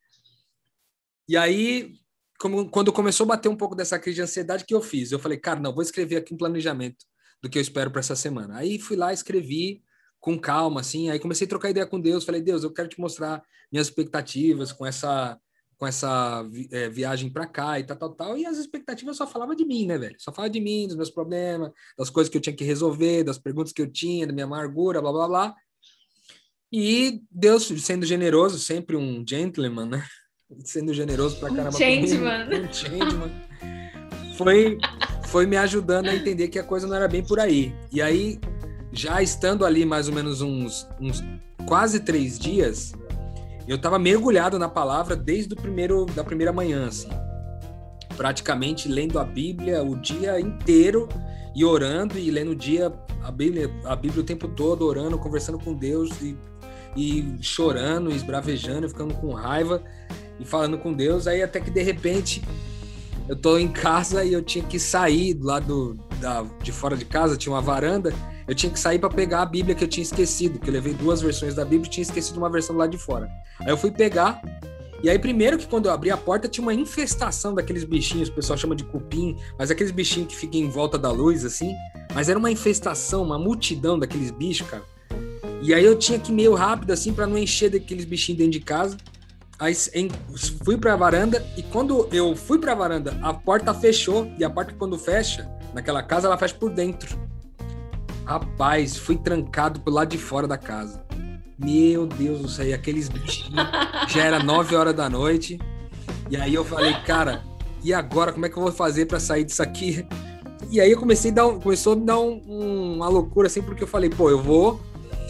E 1.29 1.37
aí, 1.37 1.95
como, 2.39 2.69
quando 2.69 2.93
começou 2.93 3.25
a 3.25 3.29
bater 3.29 3.49
um 3.49 3.57
pouco 3.57 3.75
dessa 3.75 3.99
crise 3.99 4.17
de 4.17 4.23
ansiedade, 4.23 4.65
que 4.65 4.75
eu 4.75 4.83
fiz? 4.83 5.13
Eu 5.13 5.19
falei, 5.19 5.39
cara, 5.39 5.61
não, 5.61 5.73
vou 5.73 5.83
escrever 5.83 6.17
aqui 6.17 6.35
um 6.35 6.37
planejamento 6.37 7.05
do 7.41 7.49
que 7.49 7.59
eu 7.59 7.63
espero 7.63 7.91
para 7.91 8.01
essa 8.01 8.17
semana. 8.17 8.57
Aí 8.59 8.79
fui 8.79 8.97
lá, 8.97 9.13
escrevi 9.13 9.83
com 10.21 10.39
calma, 10.39 10.81
assim, 10.81 11.11
aí 11.11 11.19
comecei 11.19 11.47
a 11.47 11.49
trocar 11.49 11.71
ideia 11.71 11.87
com 11.87 12.01
Deus, 12.01 12.25
falei, 12.25 12.41
Deus, 12.41 12.63
eu 12.63 12.73
quero 12.73 12.89
te 12.89 13.01
mostrar 13.01 13.43
minhas 13.73 13.89
expectativas 13.89 14.71
com 14.71 14.87
essa 14.87 15.39
com 15.83 15.87
essa 15.89 16.49
é, 16.71 16.89
viagem 16.89 17.29
para 17.29 17.45
cá 17.45 17.81
e 17.81 17.83
tal, 17.83 17.97
tal, 17.97 18.11
tal, 18.11 18.39
e 18.39 18.47
as 18.47 18.57
expectativas 18.57 19.17
só 19.17 19.27
falava 19.27 19.57
de 19.57 19.65
mim, 19.65 19.85
né, 19.85 19.99
velho? 19.99 20.15
Só 20.17 20.31
falava 20.31 20.49
de 20.49 20.61
mim, 20.61 20.87
dos 20.87 20.95
meus 20.95 21.11
problemas, 21.11 21.73
das 21.99 22.09
coisas 22.09 22.31
que 22.31 22.37
eu 22.37 22.41
tinha 22.41 22.55
que 22.55 22.63
resolver, 22.63 23.25
das 23.25 23.37
perguntas 23.37 23.73
que 23.73 23.83
eu 23.83 23.91
tinha, 23.91 24.25
da 24.25 24.33
minha 24.33 24.45
amargura, 24.45 25.01
blá, 25.03 25.11
blá, 25.11 25.27
blá. 25.27 25.55
E 26.73 27.21
Deus, 27.29 27.67
sendo 27.79 28.07
generoso, 28.07 28.61
sempre 28.61 28.95
um 28.95 29.25
gentleman, 29.29 29.87
né? 29.87 30.07
Sendo 30.65 30.95
generoso 30.95 31.41
pra 31.41 31.49
caramba. 31.49 31.75
Um 31.75 31.81
changeman. 31.81 32.47
Um 32.47 32.73
changeman. 32.73 33.33
Foi, 34.37 34.79
foi 35.27 35.47
me 35.47 35.57
ajudando 35.57 36.11
a 36.11 36.15
entender 36.15 36.47
que 36.47 36.61
a 36.61 36.65
coisa 36.65 36.87
não 36.87 36.95
era 36.95 37.09
bem 37.09 37.27
por 37.27 37.41
aí. 37.41 37.75
E 37.91 38.01
aí, 38.01 38.39
já 38.93 39.21
estando 39.21 39.65
ali 39.65 39.85
mais 39.85 40.07
ou 40.07 40.15
menos 40.15 40.43
uns, 40.43 40.87
uns 41.01 41.25
quase 41.67 41.99
três 41.99 42.39
dias, 42.39 42.93
eu 43.67 43.77
estava 43.77 43.99
mergulhado 43.99 44.59
na 44.59 44.69
palavra 44.69 45.15
desde 45.15 45.55
o 45.55 45.57
primeiro 45.57 46.07
da 46.07 46.25
primeira 46.25 46.53
manhã, 46.53 46.87
assim, 46.87 47.09
praticamente 48.17 48.89
lendo 48.89 49.19
a 49.19 49.25
Bíblia 49.25 49.83
o 49.83 49.97
dia 49.97 50.41
inteiro 50.41 51.09
e 51.55 51.65
orando 51.65 52.19
e 52.19 52.31
lendo 52.31 52.53
o 52.53 52.57
dia 52.57 52.93
a 53.23 53.31
Bíblia, 53.31 53.71
a 53.85 53.95
Bíblia 53.95 54.23
o 54.23 54.27
tempo 54.27 54.49
todo, 54.49 54.87
orando, 54.87 55.19
conversando 55.19 55.59
com 55.59 55.75
Deus 55.75 56.11
e, 56.21 56.37
e 56.97 57.37
chorando, 57.41 58.11
e 58.11 58.17
esbravejando, 58.17 58.89
ficando 58.89 59.15
com 59.15 59.33
raiva 59.33 59.83
e 60.41 60.45
falando 60.45 60.79
com 60.79 60.93
Deus. 60.93 61.27
Aí 61.27 61.43
até 61.43 61.61
que 61.61 61.71
de 61.71 61.83
repente 61.83 62.43
eu 63.29 63.37
tô 63.37 63.57
em 63.59 63.69
casa 63.69 64.25
e 64.25 64.33
eu 64.33 64.43
tinha 64.43 64.65
que 64.65 64.79
sair 64.79 65.35
do 65.35 65.47
lado 65.47 65.99
da, 66.21 66.45
de 66.63 66.73
fora 66.73 66.97
de 66.97 67.05
casa, 67.05 67.37
tinha 67.37 67.53
uma 67.55 67.63
varanda 67.63 68.13
eu 68.53 68.55
tinha 68.55 68.71
que 68.71 68.79
sair 68.79 68.99
para 68.99 69.09
pegar 69.09 69.41
a 69.41 69.47
Bíblia 69.47 69.75
que 69.75 69.83
eu 69.83 69.89
tinha 69.89 70.03
esquecido, 70.03 70.59
que 70.59 70.69
eu 70.69 70.75
levei 70.75 70.93
duas 70.93 71.23
versões 71.23 71.55
da 71.55 71.65
Bíblia 71.65 71.89
e 71.89 71.91
tinha 71.91 72.03
esquecido 72.03 72.37
uma 72.37 72.51
versão 72.51 72.77
lá 72.77 72.87
de 72.87 72.99
fora. 72.99 73.27
Aí 73.59 73.71
eu 73.71 73.79
fui 73.79 73.91
pegar, 73.91 74.43
e 75.03 75.09
aí 75.09 75.19
primeiro 75.19 75.57
que 75.57 75.67
quando 75.67 75.87
eu 75.87 75.93
abri 75.93 76.11
a 76.11 76.19
porta 76.19 76.47
tinha 76.47 76.63
uma 76.63 76.75
infestação 76.75 77.55
daqueles 77.55 77.83
bichinhos, 77.83 78.29
o 78.29 78.33
pessoal 78.33 78.59
chama 78.59 78.77
de 78.77 78.85
cupim, 78.85 79.39
mas 79.59 79.71
aqueles 79.71 79.91
bichinhos 79.91 80.29
que 80.29 80.37
ficam 80.37 80.61
em 80.61 80.69
volta 80.69 80.99
da 80.99 81.11
luz, 81.11 81.47
assim, 81.47 81.75
mas 82.15 82.29
era 82.29 82.39
uma 82.39 82.51
infestação, 82.51 83.23
uma 83.23 83.39
multidão 83.39 83.99
daqueles 83.99 84.31
bichos, 84.31 84.69
cara. 84.69 84.83
E 85.63 85.73
aí 85.73 85.83
eu 85.83 85.99
tinha 85.99 86.19
que 86.19 86.31
ir 86.31 86.35
meio 86.35 86.53
rápido, 86.53 86.93
assim, 86.93 87.15
para 87.15 87.27
não 87.27 87.39
encher 87.39 87.71
daqueles 87.71 88.05
bichinhos 88.05 88.39
dentro 88.39 88.53
de 88.53 88.61
casa. 88.61 88.99
Aí 89.59 89.75
em, 89.95 90.11
fui 90.63 90.77
para 90.77 90.93
a 90.93 90.97
varanda 90.97 91.43
e 91.57 91.63
quando 91.63 92.07
eu 92.13 92.37
fui 92.37 92.59
para 92.59 92.73
a 92.73 92.75
varanda, 92.75 93.17
a 93.23 93.33
porta 93.33 93.73
fechou 93.73 94.31
e 94.39 94.45
a 94.45 94.51
porta 94.51 94.75
quando 94.79 94.99
fecha 94.99 95.51
naquela 95.73 96.03
casa 96.03 96.27
ela 96.27 96.37
fecha 96.37 96.55
por 96.55 96.71
dentro. 96.71 97.32
Rapaz, 98.33 98.97
fui 98.97 99.19
trancado 99.19 99.81
pro 99.81 99.93
lado 99.93 100.09
de 100.09 100.17
fora 100.17 100.49
da 100.49 100.57
casa. 100.57 101.05
Meu 101.59 102.07
Deus 102.07 102.41
do 102.41 102.49
céu, 102.49 102.75
aqueles 102.75 103.11
bichinhos. 103.11 103.69
Já 104.09 104.25
era 104.25 104.43
9 104.43 104.75
horas 104.75 104.95
da 104.95 105.11
noite. 105.11 105.61
E 106.31 106.37
aí 106.39 106.55
eu 106.55 106.65
falei, 106.65 106.95
cara, 107.05 107.43
e 107.85 107.93
agora 107.93 108.33
como 108.33 108.47
é 108.47 108.49
que 108.49 108.57
eu 108.57 108.63
vou 108.63 108.73
fazer 108.73 109.05
para 109.05 109.21
sair 109.21 109.45
disso 109.45 109.63
aqui? 109.63 110.07
E 110.71 110.81
aí 110.81 110.91
eu 110.91 110.99
comecei 110.99 111.31
a 111.31 111.35
dar 111.35 111.47
um, 111.47 111.61
começou 111.61 111.93
a 111.93 111.97
me 111.97 112.07
dar 112.07 112.19
um, 112.21 112.41
um, 112.49 112.95
uma 112.95 113.07
loucura 113.07 113.49
assim, 113.49 113.61
porque 113.61 113.83
eu 113.83 113.87
falei, 113.87 114.09
pô, 114.09 114.31
eu 114.31 114.43
vou 114.43 114.81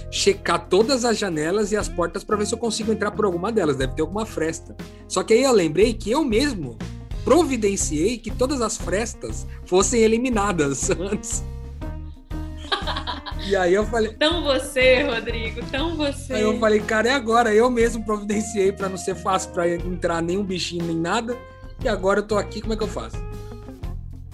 checar 0.09 0.69
todas 0.69 1.05
as 1.05 1.19
janelas 1.19 1.73
e 1.73 1.77
as 1.77 1.89
portas 1.89 2.23
para 2.23 2.37
ver 2.37 2.47
se 2.47 2.55
eu 2.55 2.59
consigo 2.59 2.93
entrar 2.93 3.11
por 3.11 3.25
alguma 3.25 3.51
delas, 3.51 3.75
deve 3.75 3.95
ter 3.95 4.03
alguma 4.03 4.25
fresta. 4.25 4.77
Só 5.09 5.25
que 5.25 5.35
aí 5.35 5.43
eu 5.43 5.51
lembrei 5.51 5.93
que 5.93 6.13
eu 6.13 6.25
mesmo 6.25 6.79
providenciei 7.25 8.17
que 8.17 8.31
todas 8.31 8.63
as 8.63 8.77
frestas 8.77 9.45
fossem 9.67 10.03
eliminadas 10.03 10.89
antes. 10.95 11.43
E 13.45 13.57
aí 13.57 13.75
eu 13.75 13.85
falei. 13.85 14.13
Tão 14.13 14.45
você, 14.45 15.03
Rodrigo, 15.03 15.61
tão 15.67 15.97
você. 15.97 16.35
Aí 16.35 16.43
eu 16.43 16.61
falei, 16.61 16.81
cara, 16.81 17.09
é 17.09 17.13
agora. 17.13 17.53
Eu 17.53 17.69
mesmo 17.69 18.05
providenciei 18.05 18.71
para 18.71 18.89
não 18.89 18.97
ser 18.97 19.17
fácil 19.17 19.51
para 19.51 19.69
entrar 19.69 20.23
nenhum 20.23 20.45
bichinho 20.45 20.85
nem 20.85 20.97
nada. 20.97 21.37
E 21.83 21.89
agora 21.89 22.21
eu 22.21 22.23
tô 22.23 22.39
aqui, 22.39 22.61
como 22.61 22.73
é 22.73 22.77
que 22.77 22.85
eu 22.85 22.89
faço? 22.89 23.17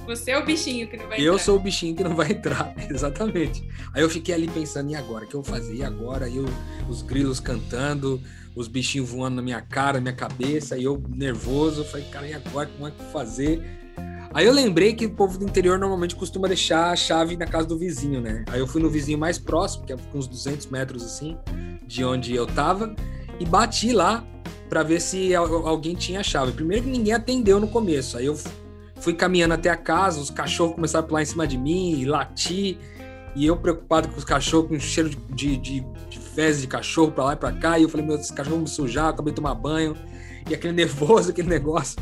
Você 0.06 0.30
é 0.30 0.38
o 0.38 0.44
bichinho 0.44 0.88
que 0.88 0.96
não 0.96 1.06
vai 1.06 1.18
eu 1.18 1.20
entrar. 1.20 1.32
Eu 1.32 1.38
sou 1.38 1.56
o 1.56 1.58
bichinho 1.58 1.96
que 1.96 2.04
não 2.04 2.14
vai 2.14 2.32
entrar, 2.32 2.74
exatamente. 2.90 3.66
Aí 3.94 4.02
eu 4.02 4.10
fiquei 4.10 4.34
ali 4.34 4.48
pensando, 4.48 4.90
e 4.90 4.94
agora? 4.94 5.24
O 5.24 5.28
que 5.28 5.34
eu 5.34 5.42
vou 5.42 5.54
fazer? 5.54 5.74
E 5.74 5.82
agora? 5.82 6.28
Eu, 6.28 6.44
os 6.88 7.02
grilos 7.02 7.40
cantando, 7.40 8.20
os 8.54 8.68
bichinhos 8.68 9.08
voando 9.08 9.36
na 9.36 9.42
minha 9.42 9.60
cara, 9.60 9.94
na 9.94 10.00
minha 10.02 10.14
cabeça, 10.14 10.76
e 10.76 10.84
eu 10.84 11.02
nervoso. 11.08 11.80
Eu 11.80 11.84
falei, 11.84 12.06
cara, 12.06 12.26
e 12.26 12.34
agora? 12.34 12.68
Como 12.68 12.88
é 12.88 12.90
que 12.90 12.98
eu 12.98 13.04
vou 13.04 13.12
fazer? 13.12 13.87
Aí 14.32 14.46
eu 14.46 14.52
lembrei 14.52 14.94
que 14.94 15.06
o 15.06 15.10
povo 15.10 15.38
do 15.38 15.44
interior 15.44 15.78
normalmente 15.78 16.14
costuma 16.14 16.46
deixar 16.48 16.90
a 16.90 16.96
chave 16.96 17.36
na 17.36 17.46
casa 17.46 17.66
do 17.66 17.78
vizinho, 17.78 18.20
né? 18.20 18.44
Aí 18.48 18.60
eu 18.60 18.66
fui 18.66 18.80
no 18.80 18.90
vizinho 18.90 19.18
mais 19.18 19.38
próximo, 19.38 19.84
que 19.86 19.92
é 19.92 19.96
uns 20.14 20.26
200 20.26 20.66
metros 20.66 21.02
assim, 21.02 21.36
de 21.86 22.04
onde 22.04 22.34
eu 22.34 22.46
tava, 22.46 22.94
e 23.40 23.46
bati 23.46 23.92
lá 23.92 24.24
para 24.68 24.82
ver 24.82 25.00
se 25.00 25.34
alguém 25.34 25.94
tinha 25.94 26.20
a 26.20 26.22
chave. 26.22 26.52
Primeiro 26.52 26.84
que 26.84 26.90
ninguém 26.90 27.14
atendeu 27.14 27.58
no 27.58 27.68
começo. 27.68 28.18
Aí 28.18 28.26
eu 28.26 28.38
fui 28.96 29.14
caminhando 29.14 29.54
até 29.54 29.70
a 29.70 29.76
casa, 29.76 30.20
os 30.20 30.30
cachorros 30.30 30.74
começaram 30.74 31.04
a 31.04 31.08
pular 31.08 31.22
em 31.22 31.26
cima 31.26 31.46
de 31.46 31.56
mim 31.56 31.98
e 31.98 32.04
latir. 32.04 32.76
E 33.34 33.46
eu 33.46 33.56
preocupado 33.56 34.08
com 34.08 34.18
os 34.18 34.24
cachorros, 34.24 34.68
com 34.68 34.78
cheiro 34.78 35.08
de, 35.08 35.16
de, 35.16 35.56
de, 35.56 35.86
de 36.10 36.18
fezes 36.18 36.60
de 36.60 36.66
cachorro 36.66 37.12
para 37.12 37.24
lá 37.24 37.32
e 37.32 37.36
para 37.36 37.52
cá. 37.52 37.78
E 37.78 37.84
eu 37.84 37.88
falei, 37.88 38.04
meu, 38.04 38.16
esses 38.16 38.30
cachorros 38.30 38.50
vão 38.50 38.60
me 38.60 38.68
sujar, 38.68 39.08
acabei 39.08 39.32
de 39.32 39.36
tomar 39.36 39.54
banho. 39.54 39.96
E 40.48 40.54
aquele 40.54 40.74
nervoso, 40.74 41.30
aquele 41.30 41.48
negócio. 41.48 41.98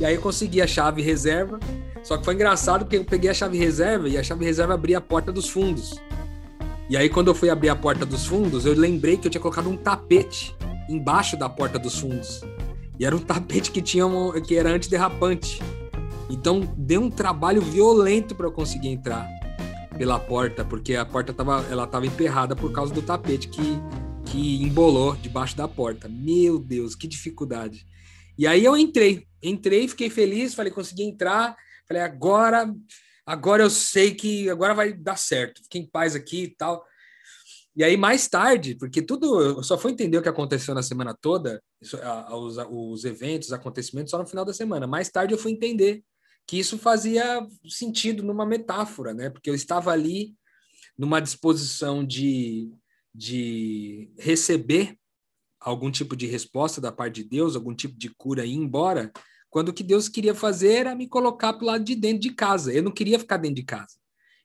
E 0.00 0.04
aí 0.04 0.14
eu 0.14 0.20
consegui 0.20 0.60
a 0.60 0.66
chave 0.66 1.02
reserva. 1.02 1.58
Só 2.02 2.16
que 2.16 2.24
foi 2.24 2.34
engraçado 2.34 2.84
porque 2.84 2.96
eu 2.96 3.04
peguei 3.04 3.30
a 3.30 3.34
chave 3.34 3.56
reserva 3.56 4.08
e 4.08 4.18
a 4.18 4.22
chave 4.22 4.44
reserva 4.44 4.74
abria 4.74 4.98
a 4.98 5.00
porta 5.00 5.30
dos 5.30 5.48
fundos. 5.48 6.00
E 6.88 6.96
aí 6.96 7.08
quando 7.08 7.28
eu 7.28 7.34
fui 7.34 7.48
abrir 7.48 7.68
a 7.68 7.76
porta 7.76 8.04
dos 8.04 8.26
fundos, 8.26 8.66
eu 8.66 8.74
lembrei 8.74 9.16
que 9.16 9.26
eu 9.26 9.30
tinha 9.30 9.40
colocado 9.40 9.68
um 9.68 9.76
tapete 9.76 10.54
embaixo 10.88 11.36
da 11.36 11.48
porta 11.48 11.78
dos 11.78 11.98
fundos. 11.98 12.42
E 12.98 13.06
era 13.06 13.14
um 13.14 13.20
tapete 13.22 13.70
que 13.70 13.80
tinha 13.80 14.04
que 14.46 14.56
era 14.56 14.70
antiderrapante. 14.70 15.62
Então 16.28 16.60
deu 16.76 17.02
um 17.02 17.10
trabalho 17.10 17.62
violento 17.62 18.34
para 18.34 18.46
eu 18.46 18.52
conseguir 18.52 18.88
entrar 18.88 19.28
pela 19.96 20.18
porta, 20.18 20.64
porque 20.64 20.96
a 20.96 21.04
porta 21.04 21.32
tava, 21.32 21.64
ela 21.70 21.86
tava 21.86 22.06
emperrada 22.06 22.56
por 22.56 22.72
causa 22.72 22.92
do 22.92 23.02
tapete 23.02 23.48
que 23.48 23.78
que 24.32 24.62
embolou 24.62 25.14
debaixo 25.16 25.54
da 25.54 25.68
porta. 25.68 26.08
Meu 26.08 26.58
Deus, 26.58 26.94
que 26.94 27.06
dificuldade. 27.06 27.86
E 28.38 28.46
aí 28.46 28.64
eu 28.64 28.76
entrei, 28.76 29.26
entrei, 29.42 29.88
fiquei 29.88 30.08
feliz, 30.10 30.54
falei, 30.54 30.72
consegui 30.72 31.02
entrar, 31.02 31.56
falei, 31.86 32.02
agora, 32.02 32.74
agora 33.26 33.62
eu 33.62 33.70
sei 33.70 34.14
que 34.14 34.48
agora 34.48 34.74
vai 34.74 34.92
dar 34.92 35.16
certo, 35.16 35.62
fiquei 35.62 35.82
em 35.82 35.86
paz 35.86 36.14
aqui 36.14 36.44
e 36.44 36.56
tal. 36.56 36.84
E 37.74 37.82
aí, 37.82 37.96
mais 37.96 38.28
tarde, 38.28 38.74
porque 38.74 39.00
tudo, 39.00 39.40
eu 39.40 39.62
só 39.62 39.78
fui 39.78 39.92
entender 39.92 40.18
o 40.18 40.22
que 40.22 40.28
aconteceu 40.28 40.74
na 40.74 40.82
semana 40.82 41.16
toda, 41.18 41.62
os, 41.80 42.58
os 42.70 43.04
eventos, 43.04 43.48
os 43.48 43.52
acontecimentos, 43.52 44.10
só 44.10 44.18
no 44.18 44.26
final 44.26 44.44
da 44.44 44.52
semana. 44.52 44.86
Mais 44.86 45.08
tarde 45.08 45.32
eu 45.32 45.38
fui 45.38 45.52
entender 45.52 46.04
que 46.46 46.58
isso 46.58 46.76
fazia 46.76 47.46
sentido 47.66 48.22
numa 48.22 48.44
metáfora, 48.44 49.14
né? 49.14 49.30
Porque 49.30 49.48
eu 49.48 49.54
estava 49.54 49.90
ali 49.90 50.34
numa 50.98 51.20
disposição 51.20 52.04
de, 52.04 52.70
de 53.14 54.12
receber 54.18 54.98
algum 55.64 55.90
tipo 55.90 56.16
de 56.16 56.26
resposta 56.26 56.80
da 56.80 56.92
parte 56.92 57.22
de 57.22 57.28
Deus, 57.28 57.56
algum 57.56 57.74
tipo 57.74 57.98
de 57.98 58.08
cura 58.10 58.44
ir 58.44 58.54
embora, 58.54 59.12
quando 59.48 59.68
o 59.68 59.72
que 59.72 59.82
Deus 59.82 60.08
queria 60.08 60.34
fazer 60.34 60.72
era 60.72 60.94
me 60.94 61.06
colocar 61.06 61.52
para 61.52 61.62
o 61.62 61.66
lado 61.66 61.84
de 61.84 61.94
dentro 61.94 62.20
de 62.20 62.30
casa. 62.30 62.72
Eu 62.72 62.82
não 62.82 62.90
queria 62.90 63.18
ficar 63.18 63.36
dentro 63.36 63.56
de 63.56 63.64
casa. 63.64 63.96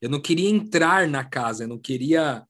Eu 0.02 0.10
não 0.10 0.22
queria 0.22 0.50
entrar 0.50 1.08
na 1.08 1.24
casa, 1.24 1.64
eu 1.64 1.68
não 1.68 1.80
queria 1.80 2.46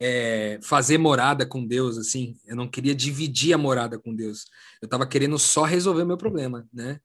é, 0.00 0.58
fazer 0.62 0.98
morada 0.98 1.46
com 1.46 1.64
Deus, 1.64 1.96
assim. 1.98 2.36
Eu 2.46 2.56
não 2.56 2.66
queria 2.66 2.94
dividir 2.94 3.52
a 3.52 3.58
morada 3.58 3.98
com 3.98 4.14
Deus. 4.14 4.46
Eu 4.80 4.86
estava 4.86 5.06
querendo 5.06 5.38
só 5.38 5.62
resolver 5.62 6.04
meu 6.04 6.16
problema, 6.16 6.66
né? 6.72 6.98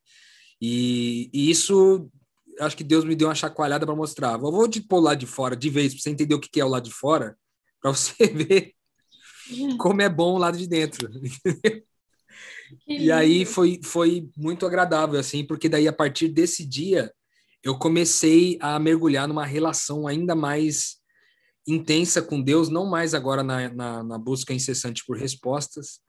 E, 0.59 1.29
e, 1.31 1.51
isso, 1.51 2.09
acho 2.59 2.75
que 2.75 2.83
Deus 2.83 3.05
me 3.05 3.15
deu 3.15 3.27
uma 3.27 3.35
chacoalhada 3.35 3.85
para 3.85 3.95
mostrar. 3.95 4.37
Vou 4.37 4.67
te 4.67 4.81
pôr 4.81 4.99
lá 4.99 5.13
de 5.13 5.27
fora 5.27 5.55
de 5.55 5.69
vez, 5.69 5.93
para 5.93 6.01
você 6.01 6.09
entender 6.09 6.33
o 6.33 6.39
que 6.39 6.59
é 6.59 6.65
o 6.65 6.69
lado 6.69 6.85
de 6.85 6.93
fora, 6.93 7.37
para 7.79 7.91
você 7.91 8.25
ver 8.33 8.76
como 9.77 10.01
é 10.01 10.09
bom 10.09 10.35
o 10.35 10.37
lado 10.37 10.57
de 10.57 10.67
dentro. 10.67 11.09
e 12.87 13.11
aí 13.11 13.45
foi, 13.45 13.79
foi 13.83 14.29
muito 14.35 14.65
agradável, 14.65 15.19
assim, 15.19 15.45
porque 15.45 15.69
daí 15.69 15.87
a 15.87 15.93
partir 15.93 16.27
desse 16.29 16.65
dia 16.65 17.11
eu 17.63 17.77
comecei 17.77 18.57
a 18.61 18.79
mergulhar 18.79 19.27
numa 19.27 19.45
relação 19.45 20.07
ainda 20.07 20.35
mais 20.35 20.97
intensa 21.67 22.21
com 22.21 22.41
Deus, 22.41 22.69
não 22.69 22.85
mais 22.85 23.13
agora 23.13 23.43
na, 23.43 23.69
na, 23.69 24.03
na, 24.03 24.17
busca 24.17 24.53
incessante 24.53 25.03
por 25.05 25.17
respostas, 25.17 25.99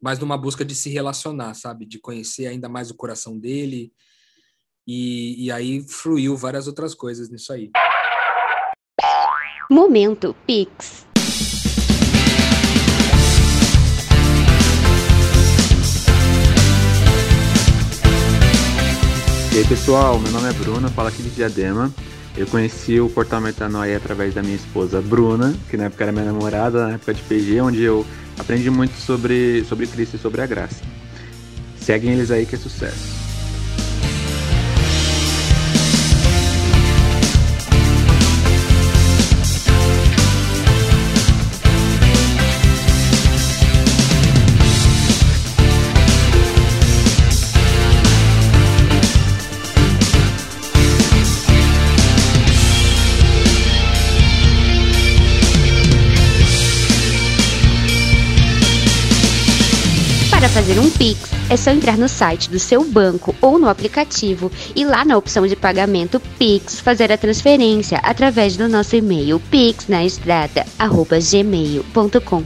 mas 0.00 0.18
numa 0.18 0.38
busca 0.38 0.64
de 0.64 0.74
se 0.74 0.88
relacionar, 0.88 1.52
sabe? 1.54 1.84
De 1.84 1.98
conhecer 1.98 2.46
ainda 2.46 2.68
mais 2.68 2.90
o 2.90 2.96
coração 2.96 3.38
dele. 3.38 3.92
E, 4.86 5.44
e 5.44 5.52
aí 5.52 5.86
fluiu 5.86 6.36
várias 6.36 6.66
outras 6.66 6.94
coisas 6.94 7.28
nisso 7.28 7.52
aí. 7.52 7.70
Momento 9.70 10.34
Pix. 10.46 11.06
E 19.52 19.58
aí 19.58 19.66
pessoal, 19.66 20.18
meu 20.18 20.32
nome 20.32 20.48
é 20.48 20.52
Bruno, 20.54 20.88
falo 20.88 21.08
aqui 21.08 21.22
de 21.22 21.28
Diadema. 21.28 21.92
Eu 22.34 22.46
conheci 22.46 22.98
o 22.98 23.10
Portal 23.10 23.38
Metanoia 23.38 23.98
através 23.98 24.32
da 24.32 24.42
minha 24.42 24.56
esposa 24.56 25.02
Bruna, 25.02 25.54
que 25.68 25.76
na 25.76 25.84
época 25.84 26.04
era 26.04 26.10
minha 26.10 26.24
namorada, 26.24 26.86
na 26.86 26.94
época 26.94 27.12
de 27.12 27.20
PG, 27.20 27.60
onde 27.60 27.82
eu 27.82 28.06
aprendi 28.38 28.70
muito 28.70 28.94
sobre, 28.98 29.62
sobre 29.68 29.86
Cristo 29.86 30.16
e 30.16 30.18
sobre 30.18 30.40
a 30.40 30.46
graça. 30.46 30.82
Seguem 31.78 32.12
eles 32.12 32.30
aí 32.30 32.46
que 32.46 32.54
é 32.54 32.58
sucesso. 32.58 33.21
Fazer 60.62 60.78
um 60.78 60.88
Pix, 60.90 61.28
é 61.50 61.56
só 61.56 61.72
entrar 61.72 61.98
no 61.98 62.08
site 62.08 62.48
do 62.48 62.56
seu 62.56 62.84
banco 62.84 63.34
ou 63.40 63.58
no 63.58 63.68
aplicativo 63.68 64.48
e 64.76 64.84
lá 64.84 65.04
na 65.04 65.18
opção 65.18 65.44
de 65.44 65.56
pagamento 65.56 66.20
Pix 66.38 66.78
fazer 66.78 67.10
a 67.10 67.18
transferência 67.18 67.98
através 67.98 68.56
do 68.56 68.68
nosso 68.68 68.94
e-mail 68.94 69.40
pixnaestrada@gmail.com. 69.50 72.44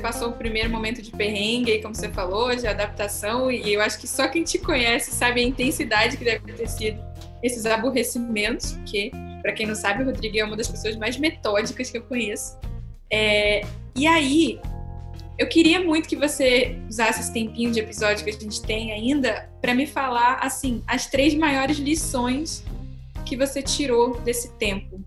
Passou 0.00 0.30
o 0.30 0.32
primeiro 0.32 0.68
momento 0.68 1.00
de 1.00 1.10
perrengue, 1.10 1.80
como 1.80 1.94
você 1.94 2.10
falou, 2.10 2.54
de 2.54 2.66
adaptação, 2.66 3.50
e 3.50 3.72
eu 3.72 3.80
acho 3.80 3.98
que 3.98 4.06
só 4.06 4.28
quem 4.28 4.44
te 4.44 4.58
conhece 4.58 5.10
sabe 5.10 5.40
a 5.40 5.44
intensidade 5.44 6.18
que 6.18 6.24
deve 6.24 6.52
ter 6.52 6.68
sido 6.68 7.00
esses 7.42 7.66
aborrecimentos, 7.66 8.72
porque, 8.72 9.10
para 9.42 9.52
quem 9.52 9.66
não 9.66 9.74
sabe, 9.74 10.02
o 10.02 10.06
Rodrigo 10.06 10.38
é 10.38 10.44
uma 10.44 10.56
das 10.56 10.68
pessoas 10.68 10.96
mais 10.96 11.16
metódicas 11.16 11.90
que 11.90 11.98
eu 11.98 12.02
conheço. 12.02 12.58
É, 13.10 13.62
e 13.94 14.06
aí, 14.06 14.60
eu 15.38 15.48
queria 15.48 15.80
muito 15.80 16.08
que 16.08 16.16
você 16.16 16.78
usasse 16.88 17.20
esse 17.20 17.32
tempinho 17.32 17.72
de 17.72 17.80
episódio 17.80 18.24
que 18.24 18.30
a 18.30 18.32
gente 18.32 18.62
tem 18.62 18.92
ainda 18.92 19.48
para 19.60 19.74
me 19.74 19.86
falar, 19.86 20.38
assim, 20.40 20.82
as 20.86 21.06
três 21.06 21.34
maiores 21.34 21.78
lições 21.78 22.64
que 23.24 23.36
você 23.36 23.62
tirou 23.62 24.20
desse 24.20 24.52
tempo. 24.52 25.00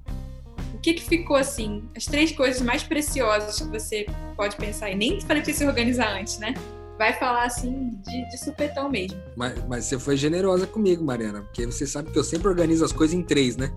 O 0.73 0.77
que, 0.79 0.93
que 0.93 1.03
ficou 1.03 1.35
assim? 1.35 1.83
As 1.95 2.05
três 2.05 2.31
coisas 2.31 2.61
mais 2.61 2.83
preciosas 2.83 3.57
que 3.59 3.67
você 3.67 4.05
pode 4.35 4.55
pensar. 4.55 4.91
E 4.91 4.95
nem 4.95 5.21
falei 5.21 5.41
para 5.41 5.51
você 5.51 5.59
se 5.59 5.65
organizar 5.65 6.15
antes, 6.19 6.37
né? 6.37 6.53
Vai 6.97 7.13
falar 7.13 7.43
assim 7.43 7.99
de, 8.05 8.29
de 8.29 8.37
supetão 8.37 8.89
mesmo. 8.89 9.19
Mas, 9.35 9.65
mas 9.67 9.85
você 9.85 9.99
foi 9.99 10.17
generosa 10.17 10.65
comigo, 10.65 11.03
Mariana, 11.03 11.41
porque 11.41 11.65
você 11.65 11.85
sabe 11.85 12.11
que 12.11 12.17
eu 12.17 12.23
sempre 12.23 12.47
organizo 12.47 12.83
as 12.85 12.91
coisas 12.91 13.13
em 13.13 13.21
três, 13.21 13.57
né? 13.57 13.71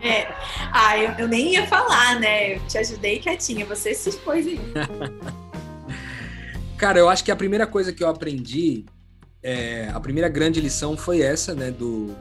é. 0.00 0.32
Ah, 0.72 0.98
eu, 0.98 1.12
eu, 1.18 1.28
nem 1.28 1.52
ia 1.52 1.66
falar, 1.66 2.18
né? 2.18 2.56
Eu 2.56 2.66
te 2.66 2.78
ajudei 2.78 3.18
quietinha, 3.18 3.64
você 3.64 3.94
se 3.94 4.08
expôs 4.08 4.46
aí. 4.46 4.60
Cara, 6.76 6.98
eu 6.98 7.08
acho 7.08 7.24
que 7.24 7.30
a 7.30 7.36
primeira 7.36 7.66
coisa 7.66 7.92
que 7.92 8.02
eu 8.02 8.08
aprendi, 8.08 8.84
é, 9.42 9.88
a 9.94 10.00
primeira 10.00 10.28
grande 10.28 10.60
lição 10.60 10.96
foi 10.96 11.22
essa, 11.22 11.54
né? 11.54 11.70
Do, 11.70 12.14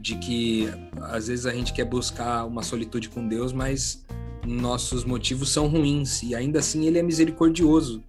de 0.00 0.16
que 0.16 0.68
às 1.02 1.28
vezes 1.28 1.46
a 1.46 1.52
gente 1.52 1.72
quer 1.72 1.84
buscar 1.84 2.44
uma 2.44 2.62
solitude 2.64 3.08
com 3.08 3.26
Deus, 3.26 3.52
mas 3.52 4.04
nossos 4.44 5.04
motivos 5.04 5.52
são 5.52 5.68
ruins 5.68 6.22
e 6.22 6.34
ainda 6.34 6.58
assim 6.58 6.86
ele 6.86 6.98
é 6.98 7.02
misericordioso 7.02 8.02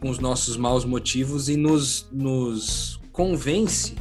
com 0.00 0.10
os 0.10 0.18
nossos 0.18 0.56
maus 0.56 0.84
motivos 0.84 1.48
e 1.48 1.56
nos, 1.56 2.08
nos 2.12 3.00
convence 3.12 3.94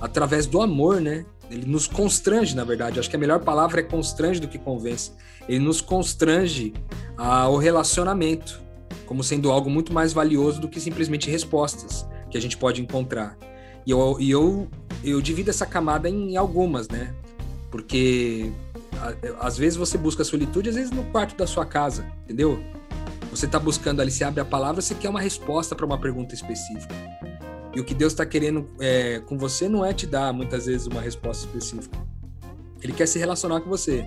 através 0.00 0.46
do 0.46 0.60
amor, 0.60 1.00
né? 1.00 1.24
Ele 1.50 1.66
nos 1.66 1.86
constrange, 1.86 2.54
na 2.54 2.64
verdade. 2.64 3.00
Acho 3.00 3.08
que 3.08 3.16
a 3.16 3.18
melhor 3.18 3.40
palavra 3.40 3.80
é 3.80 3.82
constrange 3.82 4.40
do 4.40 4.48
que 4.48 4.58
convence. 4.58 5.12
Ele 5.48 5.58
nos 5.58 5.80
constrange 5.80 6.74
ao 7.16 7.56
relacionamento, 7.56 8.60
como 9.06 9.24
sendo 9.24 9.50
algo 9.50 9.70
muito 9.70 9.92
mais 9.92 10.12
valioso 10.12 10.60
do 10.60 10.68
que 10.68 10.78
simplesmente 10.78 11.30
respostas 11.30 12.06
que 12.30 12.36
a 12.36 12.40
gente 12.40 12.56
pode 12.56 12.82
encontrar. 12.82 13.36
E 13.86 13.90
eu, 13.90 14.16
e 14.20 14.30
eu, 14.30 14.68
eu 15.02 15.20
divido 15.22 15.48
essa 15.48 15.64
camada 15.64 16.08
em 16.08 16.36
algumas, 16.36 16.88
né? 16.88 17.14
Porque 17.70 18.52
às 19.40 19.56
vezes 19.56 19.76
você 19.76 19.96
busca 19.96 20.24
solitude, 20.24 20.68
às 20.68 20.74
vezes 20.74 20.90
no 20.90 21.04
quarto 21.04 21.36
da 21.36 21.46
sua 21.46 21.64
casa, 21.64 22.06
entendeu? 22.24 22.62
Você 23.30 23.46
está 23.46 23.58
buscando 23.58 24.00
ali, 24.00 24.10
se 24.10 24.24
abre 24.24 24.40
a 24.40 24.44
palavra, 24.44 24.80
você 24.80 24.94
quer 24.94 25.08
uma 25.08 25.20
resposta 25.20 25.74
para 25.74 25.84
uma 25.84 25.98
pergunta 25.98 26.34
específica. 26.34 26.94
E 27.74 27.80
o 27.80 27.84
que 27.84 27.94
Deus 27.94 28.12
está 28.12 28.24
querendo 28.24 28.66
é, 28.80 29.20
com 29.20 29.36
você 29.36 29.68
não 29.68 29.84
é 29.84 29.92
te 29.92 30.06
dar 30.06 30.32
muitas 30.32 30.66
vezes 30.66 30.86
uma 30.86 31.00
resposta 31.00 31.46
específica. 31.46 31.98
Ele 32.82 32.92
quer 32.92 33.06
se 33.06 33.18
relacionar 33.18 33.60
com 33.60 33.68
você. 33.68 34.04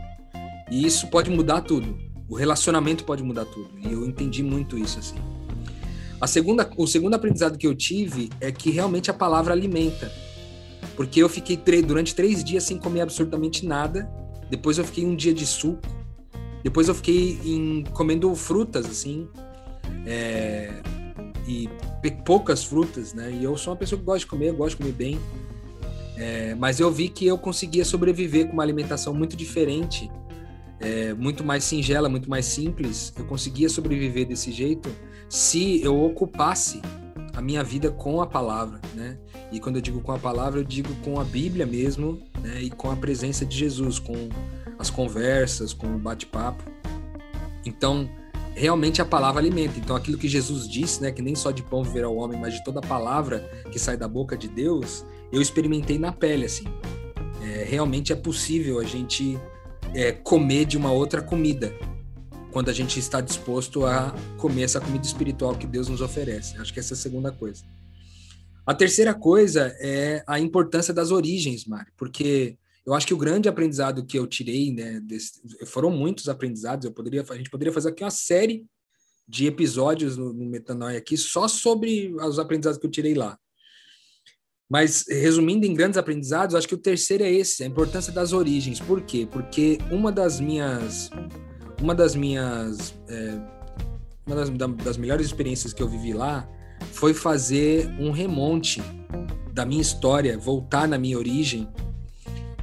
E 0.69 0.85
isso 0.85 1.07
pode 1.07 1.29
mudar 1.29 1.61
tudo. 1.61 1.97
O 2.27 2.35
relacionamento 2.35 3.03
pode 3.03 3.21
mudar 3.21 3.45
tudo. 3.45 3.69
E 3.79 3.91
eu 3.91 4.05
entendi 4.05 4.41
muito 4.41 4.77
isso 4.77 4.99
assim. 4.99 5.17
A 6.19 6.27
segunda, 6.27 6.69
o 6.77 6.87
segundo 6.87 7.13
aprendizado 7.13 7.57
que 7.57 7.67
eu 7.67 7.75
tive 7.75 8.29
é 8.39 8.51
que 8.51 8.71
realmente 8.71 9.11
a 9.11 9.13
palavra 9.13 9.53
alimenta. 9.53 10.11
Porque 10.95 11.21
eu 11.21 11.27
fiquei 11.27 11.57
durante 11.81 12.15
três 12.15 12.43
dias 12.43 12.63
sem 12.63 12.77
comer 12.77 13.01
absolutamente 13.01 13.65
nada. 13.65 14.09
Depois 14.49 14.77
eu 14.77 14.85
fiquei 14.85 15.05
um 15.05 15.15
dia 15.15 15.33
de 15.33 15.45
suco. 15.45 15.81
Depois 16.63 16.87
eu 16.87 16.95
fiquei 16.95 17.39
em, 17.43 17.83
comendo 17.93 18.33
frutas, 18.35 18.85
assim, 18.85 19.27
é, 20.05 20.81
e 21.47 21.69
poucas 22.25 22.63
frutas, 22.63 23.13
né? 23.13 23.31
E 23.31 23.43
eu 23.43 23.57
sou 23.57 23.73
uma 23.73 23.77
pessoa 23.77 23.99
que 23.99 24.05
gosta 24.05 24.19
de 24.19 24.27
comer, 24.27 24.53
gosto 24.53 24.71
de 24.71 24.77
comer 24.77 24.93
bem. 24.93 25.19
É, 26.17 26.53
mas 26.55 26.79
eu 26.79 26.91
vi 26.91 27.09
que 27.09 27.25
eu 27.25 27.37
conseguia 27.37 27.83
sobreviver 27.83 28.47
com 28.47 28.53
uma 28.53 28.63
alimentação 28.63 29.13
muito 29.13 29.35
diferente, 29.35 30.11
é, 30.79 31.13
muito 31.13 31.43
mais 31.43 31.63
singela, 31.63 32.07
muito 32.09 32.29
mais 32.29 32.45
simples. 32.45 33.13
Eu 33.17 33.25
conseguia 33.25 33.69
sobreviver 33.69 34.27
desse 34.27 34.51
jeito 34.51 34.89
se 35.29 35.81
eu 35.81 36.03
ocupasse 36.03 36.81
a 37.33 37.41
minha 37.41 37.63
vida 37.63 37.89
com 37.89 38.21
a 38.21 38.27
palavra, 38.27 38.79
né? 38.93 39.17
E 39.51 39.59
quando 39.59 39.77
eu 39.77 39.81
digo 39.81 40.01
com 40.01 40.11
a 40.11 40.19
palavra, 40.19 40.59
eu 40.59 40.63
digo 40.63 40.93
com 41.03 41.19
a 41.19 41.23
Bíblia 41.23 41.65
mesmo, 41.65 42.21
né? 42.41 42.61
E 42.61 42.69
com 42.69 42.91
a 42.91 42.95
presença 42.95 43.45
de 43.45 43.57
Jesus, 43.57 43.97
com 43.99 44.29
as 44.81 44.89
conversas, 44.89 45.73
com 45.73 45.87
o 45.87 45.97
bate-papo. 45.97 46.63
Então, 47.65 48.09
realmente 48.53 49.01
a 49.01 49.05
palavra 49.05 49.39
alimenta. 49.39 49.79
Então, 49.79 49.95
aquilo 49.95 50.17
que 50.17 50.27
Jesus 50.27 50.67
disse, 50.67 51.01
né, 51.01 51.11
que 51.11 51.21
nem 51.21 51.35
só 51.35 51.51
de 51.51 51.63
pão 51.63 51.83
viverá 51.83 52.09
o 52.09 52.17
homem, 52.17 52.39
mas 52.39 52.53
de 52.53 52.63
toda 52.63 52.81
palavra 52.81 53.39
que 53.71 53.79
sai 53.79 53.95
da 53.95 54.07
boca 54.07 54.35
de 54.35 54.47
Deus, 54.47 55.05
eu 55.31 55.41
experimentei 55.41 55.97
na 55.97 56.11
pele, 56.11 56.45
assim. 56.45 56.65
É, 57.41 57.63
realmente 57.63 58.11
é 58.11 58.15
possível 58.15 58.79
a 58.79 58.83
gente 58.83 59.39
é, 59.93 60.11
comer 60.11 60.65
de 60.65 60.77
uma 60.77 60.91
outra 60.91 61.21
comida, 61.21 61.73
quando 62.51 62.69
a 62.69 62.73
gente 62.73 62.99
está 62.99 63.21
disposto 63.21 63.85
a 63.85 64.13
comer 64.37 64.63
essa 64.63 64.81
comida 64.81 65.05
espiritual 65.05 65.55
que 65.55 65.65
Deus 65.65 65.87
nos 65.87 66.01
oferece. 66.01 66.57
Acho 66.57 66.73
que 66.73 66.79
essa 66.79 66.93
é 66.93 66.95
a 66.95 66.97
segunda 66.97 67.31
coisa. 67.31 67.63
A 68.65 68.73
terceira 68.73 69.13
coisa 69.13 69.75
é 69.79 70.23
a 70.27 70.39
importância 70.39 70.93
das 70.93 71.11
origens, 71.11 71.65
Mari, 71.65 71.91
porque 71.97 72.57
eu 72.85 72.93
acho 72.93 73.05
que 73.05 73.13
o 73.13 73.17
grande 73.17 73.47
aprendizado 73.47 74.05
que 74.05 74.17
eu 74.17 74.25
tirei, 74.25 74.73
né, 74.73 74.99
desse, 75.01 75.39
foram 75.65 75.91
muitos 75.91 76.27
aprendizados. 76.27 76.85
Eu 76.85 76.91
poderia, 76.91 77.23
a 77.29 77.35
gente 77.35 77.49
poderia 77.49 77.73
fazer 77.73 77.89
aqui 77.89 78.03
uma 78.03 78.11
série 78.11 78.65
de 79.27 79.45
episódios 79.45 80.17
no, 80.17 80.33
no 80.33 80.45
Metanoia 80.45 80.97
aqui 80.97 81.15
só 81.15 81.47
sobre 81.47 82.13
os 82.15 82.39
aprendizados 82.39 82.79
que 82.79 82.85
eu 82.85 82.91
tirei 82.91 83.13
lá. 83.13 83.37
Mas, 84.69 85.05
resumindo 85.07 85.65
em 85.65 85.73
grandes 85.73 85.97
aprendizados, 85.97 86.55
acho 86.55 86.67
que 86.67 86.73
o 86.73 86.77
terceiro 86.77 87.23
é 87.23 87.31
esse, 87.31 87.63
a 87.63 87.67
importância 87.67 88.11
das 88.11 88.33
origens. 88.33 88.79
Por 88.79 89.01
quê? 89.01 89.27
Porque 89.29 89.77
uma 89.91 90.11
das 90.11 90.39
minhas... 90.39 91.09
Uma 91.81 91.93
das 91.93 92.15
minhas... 92.15 92.95
É, 93.09 93.61
uma 94.25 94.35
das, 94.35 94.49
das 94.77 94.97
melhores 94.97 95.25
experiências 95.25 95.73
que 95.73 95.83
eu 95.83 95.89
vivi 95.89 96.13
lá 96.13 96.49
foi 96.93 97.13
fazer 97.13 97.87
um 97.99 98.11
remonte 98.11 98.81
da 99.53 99.65
minha 99.65 99.81
história, 99.81 100.37
voltar 100.37 100.87
na 100.87 100.97
minha 100.97 101.17
origem 101.17 101.67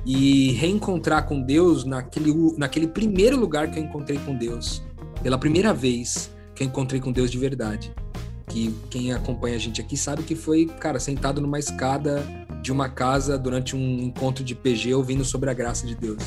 e 0.05 0.53
reencontrar 0.53 1.27
com 1.27 1.41
Deus 1.41 1.85
naquele, 1.85 2.33
naquele 2.57 2.87
primeiro 2.87 3.39
lugar 3.39 3.71
que 3.71 3.79
eu 3.79 3.85
encontrei 3.85 4.19
com 4.19 4.37
Deus, 4.37 4.83
pela 5.23 5.39
primeira 5.39 5.75
vez 5.75 6.31
que 6.55 6.63
eu 6.63 6.67
encontrei 6.67 7.01
com 7.01 7.13
Deus 7.13 7.31
de 7.31 7.39
verdade. 7.39 7.93
Que 8.47 8.75
quem 8.89 9.13
acompanha 9.13 9.57
a 9.57 9.59
gente 9.59 9.81
aqui 9.81 9.97
sabe 9.97 10.23
que 10.23 10.35
foi, 10.35 10.67
cara, 10.67 10.99
sentado 10.99 11.41
numa 11.41 11.59
escada 11.59 12.25
de 12.63 12.73
uma 12.73 12.89
casa 12.89 13.39
durante 13.39 13.77
um 13.77 14.03
encontro 14.03 14.43
de 14.43 14.55
PG 14.55 14.95
ouvindo 14.95 15.25
sobre 15.25 15.51
a 15.51 15.55
graça 15.55 15.87
de 15.87 15.95
Deus. 15.95 16.23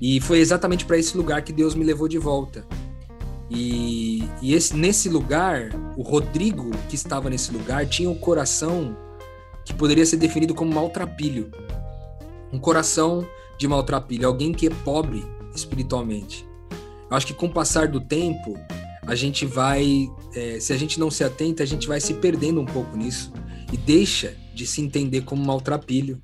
E 0.00 0.20
foi 0.20 0.38
exatamente 0.38 0.84
para 0.84 0.98
esse 0.98 1.16
lugar 1.16 1.42
que 1.42 1.52
Deus 1.52 1.74
me 1.74 1.84
levou 1.84 2.08
de 2.08 2.18
volta. 2.18 2.64
E, 3.50 4.24
e 4.40 4.54
esse, 4.54 4.74
nesse 4.74 5.08
lugar, 5.08 5.70
o 5.96 6.02
Rodrigo, 6.02 6.70
que 6.88 6.94
estava 6.94 7.28
nesse 7.28 7.52
lugar, 7.52 7.86
tinha 7.86 8.08
um 8.08 8.14
coração 8.14 8.96
que 9.64 9.74
poderia 9.74 10.06
ser 10.06 10.16
definido 10.16 10.54
como 10.54 10.72
maltrapilho. 10.74 11.50
Um 12.52 12.58
coração 12.58 13.26
de 13.58 13.66
maltrapilho, 13.66 14.26
alguém 14.26 14.52
que 14.52 14.66
é 14.66 14.70
pobre 14.70 15.24
espiritualmente. 15.54 16.46
Eu 17.10 17.16
acho 17.16 17.26
que 17.26 17.34
com 17.34 17.46
o 17.46 17.52
passar 17.52 17.88
do 17.88 18.00
tempo, 18.00 18.58
a 19.06 19.14
gente 19.14 19.44
vai, 19.44 20.08
é, 20.34 20.58
se 20.60 20.72
a 20.72 20.76
gente 20.76 20.98
não 20.98 21.10
se 21.10 21.24
atenta, 21.24 21.62
a 21.62 21.66
gente 21.66 21.86
vai 21.86 22.00
se 22.00 22.14
perdendo 22.14 22.60
um 22.60 22.66
pouco 22.66 22.96
nisso 22.96 23.32
e 23.72 23.76
deixa 23.76 24.36
de 24.54 24.66
se 24.66 24.80
entender 24.80 25.22
como 25.22 25.44
maltrapilho. 25.44 26.20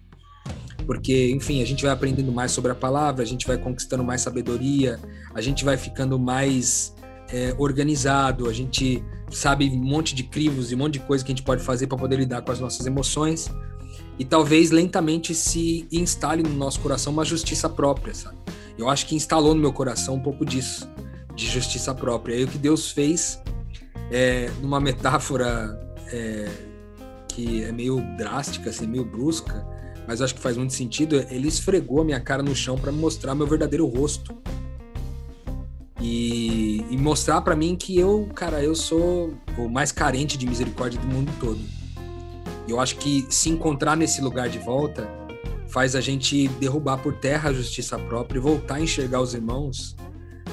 Porque, 0.87 1.31
enfim, 1.33 1.61
a 1.61 1.67
gente 1.67 1.83
vai 1.83 1.93
aprendendo 1.93 2.33
mais 2.33 2.53
sobre 2.53 2.71
a 2.73 2.75
palavra, 2.75 3.23
a 3.23 3.27
gente 3.27 3.47
vai 3.47 3.59
conquistando 3.59 4.03
mais 4.03 4.23
sabedoria, 4.23 4.99
a 5.35 5.41
gente 5.41 5.65
vai 5.65 5.77
ficando 5.77 6.19
mais 6.19 6.95
é, 7.31 7.55
organizado, 7.59 8.49
a 8.49 8.53
gente 8.53 9.05
sabe 9.31 9.69
um 9.69 9.77
monte 9.77 10.15
de 10.15 10.23
crivos 10.23 10.73
e 10.73 10.75
um 10.75 10.79
monte 10.79 10.95
de 10.95 11.01
coisa 11.01 11.25
que 11.25 11.31
a 11.31 11.35
gente 11.35 11.45
pode 11.45 11.63
fazer 11.63 11.87
para 11.87 11.99
poder 11.99 12.17
lidar 12.17 12.43
com 12.43 12.53
as 12.53 12.61
nossas 12.61 12.87
emoções. 12.87 13.51
E 14.19 14.25
talvez 14.25 14.71
lentamente 14.71 15.35
se 15.35 15.87
instale 15.93 16.43
no 16.43 16.51
nosso 16.51 16.81
coração 16.81 17.13
uma 17.13 17.25
justiça 17.25 17.69
própria, 17.69 18.15
sabe? 18.15 18.37
Eu 18.77 18.89
acho 18.89 19.07
que 19.07 19.15
instalou 19.15 19.55
no 19.55 19.61
meu 19.61 19.73
coração 19.73 20.15
um 20.15 20.21
pouco 20.21 20.45
disso, 20.45 20.89
de 21.35 21.47
justiça 21.47 21.95
própria. 21.95 22.35
E 22.35 22.45
o 22.45 22.49
que 22.49 22.59
Deus 22.59 22.91
fez, 22.91 23.41
é, 24.11 24.51
numa 24.61 24.81
metáfora 24.81 25.79
é, 26.13 26.49
que 27.29 27.63
é 27.63 27.71
meio 27.71 28.01
drástica, 28.17 28.71
assim, 28.71 28.87
meio 28.87 29.05
brusca, 29.05 29.67
mas 30.07 30.23
acho 30.23 30.35
que 30.35 30.41
faz 30.41 30.57
muito 30.57 30.73
sentido, 30.73 31.25
ele 31.31 31.49
esfregou 31.49 32.01
a 32.01 32.05
minha 32.05 32.21
cara 32.21 32.43
no 32.43 32.57
chão 32.57 32.77
para 32.79 32.91
mostrar 32.91 33.35
meu 33.35 33.47
verdadeiro 33.47 33.87
rosto 33.87 34.37
e, 36.01 36.85
e 36.91 36.97
mostrar 36.97 37.41
para 37.43 37.55
mim 37.55 37.77
que 37.77 37.99
eu, 37.99 38.29
cara, 38.35 38.63
eu 38.63 38.75
sou 38.75 39.35
o 39.57 39.69
mais 39.69 39.93
carente 39.93 40.39
de 40.39 40.47
misericórdia 40.47 41.01
do 41.01 41.07
mundo 41.07 41.31
todo. 41.39 41.78
E 42.69 42.71
eu 42.71 42.79
acho 42.79 42.97
que 42.97 43.27
se 43.31 43.49
encontrar 43.49 43.97
nesse 43.97 44.21
lugar 44.21 44.51
de 44.51 44.59
volta 44.59 45.09
faz 45.69 45.97
a 45.97 46.03
gente 46.03 46.49
derrubar 46.61 46.99
por 46.99 47.15
terra 47.15 47.49
a 47.49 47.53
justiça 47.53 47.99
própria 47.99 48.39
e 48.39 48.43
voltar 48.43 48.75
a 48.75 48.81
enxergar 48.81 49.23
os 49.23 49.33
irmãos 49.33 49.97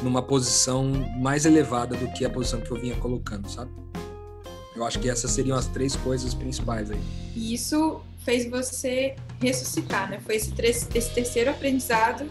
numa 0.01 0.21
posição 0.21 0.91
mais 1.17 1.45
elevada 1.45 1.95
do 1.97 2.07
que 2.13 2.23
a 2.23 2.29
posição 2.29 2.61
que 2.61 2.71
eu 2.71 2.79
vinha 2.79 2.95
colocando, 2.95 3.49
sabe? 3.49 3.69
Eu 4.73 4.85
acho 4.85 4.97
que 4.99 5.09
essas 5.09 5.31
seriam 5.31 5.57
as 5.57 5.67
três 5.67 5.97
coisas 5.97 6.33
principais 6.33 6.89
aí. 6.89 6.99
E 7.35 7.53
isso 7.53 8.01
fez 8.23 8.49
você 8.49 9.15
ressuscitar, 9.41 10.09
né? 10.09 10.19
Foi 10.25 10.35
esse, 10.35 10.53
esse 10.93 11.09
terceiro 11.11 11.49
aprendizado 11.49 12.29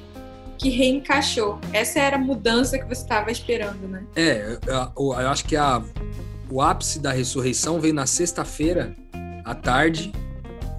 que 0.56 0.70
reencaixou. 0.70 1.58
Essa 1.72 2.00
era 2.00 2.16
a 2.16 2.18
mudança 2.18 2.78
que 2.78 2.86
você 2.86 3.02
estava 3.02 3.30
esperando, 3.30 3.86
né? 3.86 4.06
É, 4.16 4.58
eu, 4.66 5.12
eu 5.12 5.28
acho 5.28 5.44
que 5.44 5.56
a, 5.56 5.82
o 6.50 6.62
ápice 6.62 6.98
da 6.98 7.12
ressurreição 7.12 7.80
veio 7.80 7.94
na 7.94 8.06
sexta-feira, 8.06 8.94
à 9.44 9.54
tarde, 9.54 10.10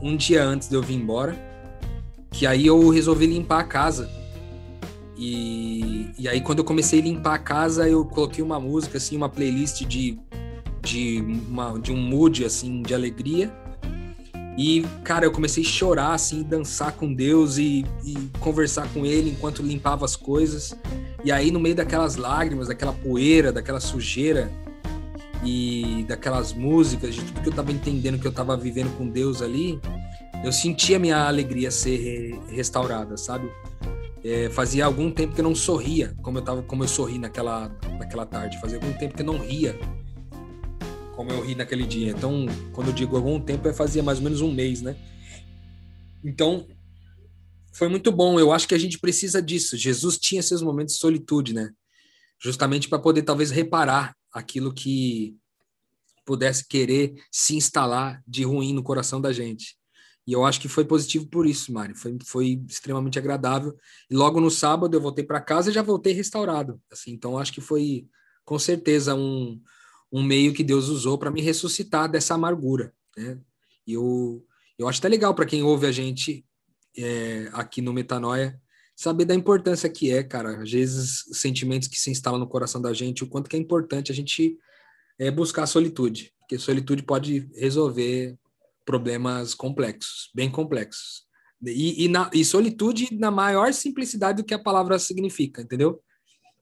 um 0.01 0.15
dia 0.17 0.43
antes 0.43 0.67
de 0.67 0.75
eu 0.75 0.81
vir 0.81 0.95
embora, 0.95 1.35
que 2.31 2.47
aí 2.47 2.65
eu 2.65 2.89
resolvi 2.89 3.27
limpar 3.27 3.59
a 3.59 3.63
casa. 3.63 4.09
E, 5.17 6.09
e 6.17 6.27
aí, 6.27 6.41
quando 6.41 6.59
eu 6.59 6.65
comecei 6.65 6.99
a 6.99 7.03
limpar 7.03 7.35
a 7.35 7.39
casa, 7.39 7.87
eu 7.87 8.03
coloquei 8.03 8.43
uma 8.43 8.59
música, 8.59 8.97
assim, 8.97 9.15
uma 9.15 9.29
playlist 9.29 9.85
de, 9.85 10.19
de, 10.81 11.21
uma, 11.47 11.79
de 11.79 11.91
um 11.91 11.97
mood, 11.97 12.43
assim, 12.43 12.81
de 12.81 12.93
alegria. 12.93 13.53
E, 14.57 14.85
cara, 15.03 15.25
eu 15.25 15.31
comecei 15.31 15.63
a 15.63 15.67
chorar, 15.67 16.13
assim, 16.13 16.43
dançar 16.43 16.93
com 16.93 17.13
Deus 17.13 17.57
e, 17.57 17.85
e, 18.03 18.15
conversar 18.39 18.87
com 18.93 19.05
Ele 19.05 19.29
enquanto 19.29 19.61
limpava 19.61 20.03
as 20.03 20.15
coisas. 20.15 20.75
E 21.23 21.31
aí, 21.31 21.51
no 21.51 21.59
meio 21.59 21.75
daquelas 21.75 22.15
lágrimas, 22.17 22.67
daquela 22.67 22.93
poeira, 22.93 23.51
daquela 23.51 23.79
sujeira 23.79 24.51
e 25.45 26.03
daquelas 26.07 26.53
músicas, 26.53 27.13
de 27.13 27.23
tudo 27.23 27.41
que 27.41 27.49
eu 27.49 27.53
tava 27.53 27.71
entendendo 27.71 28.19
que 28.19 28.27
eu 28.27 28.31
tava 28.31 28.57
vivendo 28.57 28.95
com 28.97 29.07
Deus 29.07 29.41
ali, 29.41 29.79
eu 30.43 30.51
sentia 30.51 30.97
minha 30.97 31.27
alegria 31.27 31.69
ser 31.69 32.39
restaurada, 32.49 33.15
sabe? 33.15 33.49
É, 34.23 34.49
fazia 34.49 34.85
algum 34.85 35.11
tempo 35.11 35.35
que 35.35 35.41
eu 35.41 35.43
não 35.43 35.53
sorria 35.53 36.15
como 36.23 36.39
eu 36.39 36.41
tava, 36.41 36.63
como 36.63 36.83
eu 36.83 36.87
sorri 36.87 37.19
naquela, 37.19 37.69
naquela 37.99 38.25
tarde. 38.25 38.59
Fazia 38.59 38.77
algum 38.77 38.91
tempo 38.93 39.15
que 39.15 39.21
eu 39.21 39.25
não 39.25 39.37
ria 39.37 39.77
como 41.15 41.31
eu 41.31 41.45
ri 41.45 41.55
naquele 41.55 41.85
dia. 41.85 42.09
Então, 42.09 42.45
quando 42.73 42.87
eu 42.87 42.93
digo 42.93 43.15
algum 43.15 43.39
tempo, 43.39 43.67
é 43.67 43.73
fazia 43.73 44.03
mais 44.03 44.17
ou 44.17 44.23
menos 44.23 44.41
um 44.41 44.51
mês, 44.51 44.81
né? 44.81 44.95
Então, 46.23 46.67
foi 47.71 47.87
muito 47.87 48.11
bom. 48.11 48.39
Eu 48.39 48.51
acho 48.51 48.67
que 48.67 48.75
a 48.75 48.79
gente 48.79 48.99
precisa 48.99 49.41
disso. 49.41 49.77
Jesus 49.77 50.17
tinha 50.17 50.41
seus 50.41 50.61
momentos 50.61 50.95
de 50.95 50.99
solitude, 50.99 51.53
né? 51.53 51.69
Justamente 52.41 52.89
para 52.89 52.99
poder 52.99 53.21
talvez 53.21 53.51
reparar 53.51 54.13
aquilo 54.35 54.73
que 54.73 55.37
pudesse 56.25 56.67
querer 56.67 57.15
se 57.31 57.55
instalar 57.55 58.21
de 58.27 58.43
ruim 58.43 58.73
no 58.73 58.83
coração 58.83 59.21
da 59.21 59.31
gente. 59.31 59.77
E 60.27 60.33
eu 60.33 60.43
acho 60.43 60.59
que 60.59 60.67
foi 60.67 60.83
positivo 60.83 61.27
por 61.27 61.45
isso, 61.45 61.71
Mari. 61.71 61.95
Foi, 61.95 62.17
foi 62.25 62.61
extremamente 62.67 63.17
agradável. 63.17 63.77
E 64.09 64.15
logo 64.15 64.41
no 64.41 64.51
sábado 64.51 64.97
eu 64.97 65.01
voltei 65.01 65.23
para 65.23 65.39
casa 65.39 65.69
e 65.69 65.73
já 65.73 65.81
voltei 65.81 66.13
restaurado. 66.13 66.81
Assim, 66.91 67.11
então 67.11 67.37
acho 67.37 67.53
que 67.53 67.61
foi 67.61 68.07
com 68.43 68.59
certeza 68.59 69.15
um, 69.15 69.61
um 70.11 70.21
meio 70.21 70.53
que 70.53 70.63
Deus 70.63 70.89
usou 70.89 71.17
para 71.17 71.31
me 71.31 71.41
ressuscitar 71.41 72.09
dessa 72.11 72.33
amargura. 72.33 72.93
Né? 73.15 73.39
E 73.87 73.93
eu, 73.93 74.45
eu 74.77 74.89
acho 74.89 74.99
até 74.99 75.07
legal 75.07 75.33
para 75.33 75.45
quem 75.45 75.63
ouve 75.63 75.85
a 75.85 75.91
gente 75.91 76.43
é, 76.97 77.49
aqui 77.53 77.81
no 77.81 77.93
Metanoia 77.93 78.59
saber 78.95 79.25
da 79.25 79.35
importância 79.35 79.89
que 79.89 80.11
é, 80.11 80.23
cara. 80.23 80.61
Às 80.61 80.71
vezes, 80.71 81.25
os 81.27 81.39
sentimentos 81.39 81.87
que 81.87 81.99
se 81.99 82.09
instalam 82.09 82.39
no 82.39 82.47
coração 82.47 82.81
da 82.81 82.93
gente, 82.93 83.23
o 83.23 83.27
quanto 83.27 83.49
que 83.49 83.55
é 83.55 83.59
importante 83.59 84.11
a 84.11 84.15
gente 84.15 84.57
é, 85.19 85.29
buscar 85.29 85.63
a 85.63 85.67
solitude, 85.67 86.33
porque 86.39 86.57
solitude 86.57 87.03
pode 87.03 87.49
resolver 87.55 88.37
problemas 88.85 89.53
complexos, 89.53 90.29
bem 90.33 90.49
complexos. 90.49 91.25
E, 91.63 92.05
e, 92.05 92.07
na, 92.07 92.29
e 92.33 92.45
solitude 92.45 93.17
na 93.17 93.31
maior 93.31 93.73
simplicidade 93.73 94.41
do 94.41 94.45
que 94.45 94.53
a 94.53 94.59
palavra 94.59 94.99
significa, 94.99 95.61
entendeu? 95.61 96.01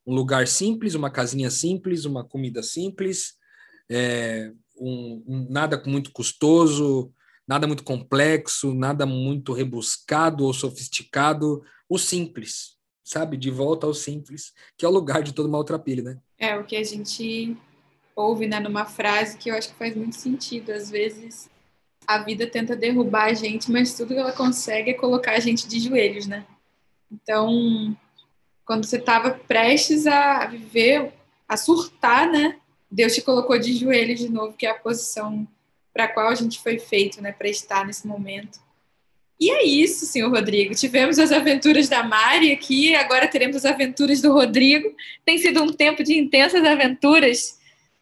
Um 0.06 0.16
lugar 0.16 0.48
simples, 0.48 0.96
uma 0.96 1.10
casinha 1.10 1.50
simples, 1.50 2.06
uma 2.06 2.24
comida 2.24 2.64
simples, 2.64 3.34
é, 3.90 4.52
um, 4.78 5.24
um, 5.28 5.48
nada 5.50 5.82
muito 5.86 6.12
custoso, 6.12 7.12
nada 7.48 7.68
muito 7.68 7.84
complexo, 7.84 8.74
nada 8.74 9.06
muito 9.06 9.54
rebuscado 9.54 10.46
ou 10.46 10.54
sofisticado, 10.54 11.64
o 11.90 11.98
simples, 11.98 12.78
sabe? 13.04 13.38
De 13.38 13.52
volta 13.52 13.86
ao 13.86 13.94
simples, 13.94 14.54
que 14.78 14.86
é 14.86 14.88
o 14.88 14.92
lugar 14.92 15.24
de 15.24 15.34
todo 15.34 15.50
maltrapilho, 15.50 16.04
né? 16.04 16.18
É, 16.40 16.58
o 16.58 16.64
que 16.64 16.76
a 16.76 16.84
gente 16.84 17.58
ouve 18.16 18.48
né, 18.48 18.60
numa 18.60 18.86
frase 18.86 19.38
que 19.38 19.50
eu 19.50 19.56
acho 19.56 19.70
que 19.70 19.76
faz 19.76 19.96
muito 19.96 20.16
sentido. 20.16 20.72
Às 20.72 20.90
vezes 20.90 21.50
a 22.08 22.20
vida 22.20 22.48
tenta 22.48 22.76
derrubar 22.76 23.26
a 23.26 23.34
gente, 23.34 23.72
mas 23.72 23.96
tudo 23.96 24.14
que 24.14 24.20
ela 24.20 24.34
consegue 24.34 24.92
é 24.92 24.94
colocar 24.94 25.32
a 25.32 25.40
gente 25.40 25.68
de 25.68 25.80
joelhos, 25.80 26.28
né? 26.28 26.46
Então, 27.12 27.96
quando 28.66 28.86
você 28.86 28.98
estava 28.98 29.32
prestes 29.32 30.08
a 30.08 30.46
viver, 30.46 31.14
a 31.48 31.58
surtar, 31.58 32.30
né? 32.30 32.60
Deus 32.90 33.14
te 33.14 33.22
colocou 33.22 33.58
de 33.58 33.74
joelhos 33.76 34.20
de 34.20 34.30
novo, 34.30 34.54
que 34.54 34.66
é 34.66 34.72
a 34.72 34.80
posição 34.80 35.48
para 35.94 36.06
a 36.06 36.08
qual 36.08 36.30
a 36.30 36.36
gente 36.36 36.60
foi 36.60 36.80
feito, 36.80 37.22
né, 37.22 37.32
para 37.32 37.48
estar 37.48 37.86
nesse 37.86 38.08
momento. 38.08 38.60
E 39.40 39.50
é 39.52 39.64
isso, 39.64 40.06
senhor 40.06 40.32
Rodrigo. 40.32 40.74
Tivemos 40.74 41.20
as 41.20 41.32
aventuras 41.32 41.90
da 41.90 42.02
Mari 42.02 42.52
aqui, 42.52 42.96
agora 42.96 43.28
teremos 43.28 43.58
as 43.58 43.66
aventuras 43.66 44.22
do 44.22 44.32
Rodrigo. 44.32 44.96
Tem 45.26 45.38
sido 45.38 45.62
um 45.62 45.72
tempo 45.72 46.04
de 46.04 46.18
intensas 46.18 46.64
aventuras 46.64 47.60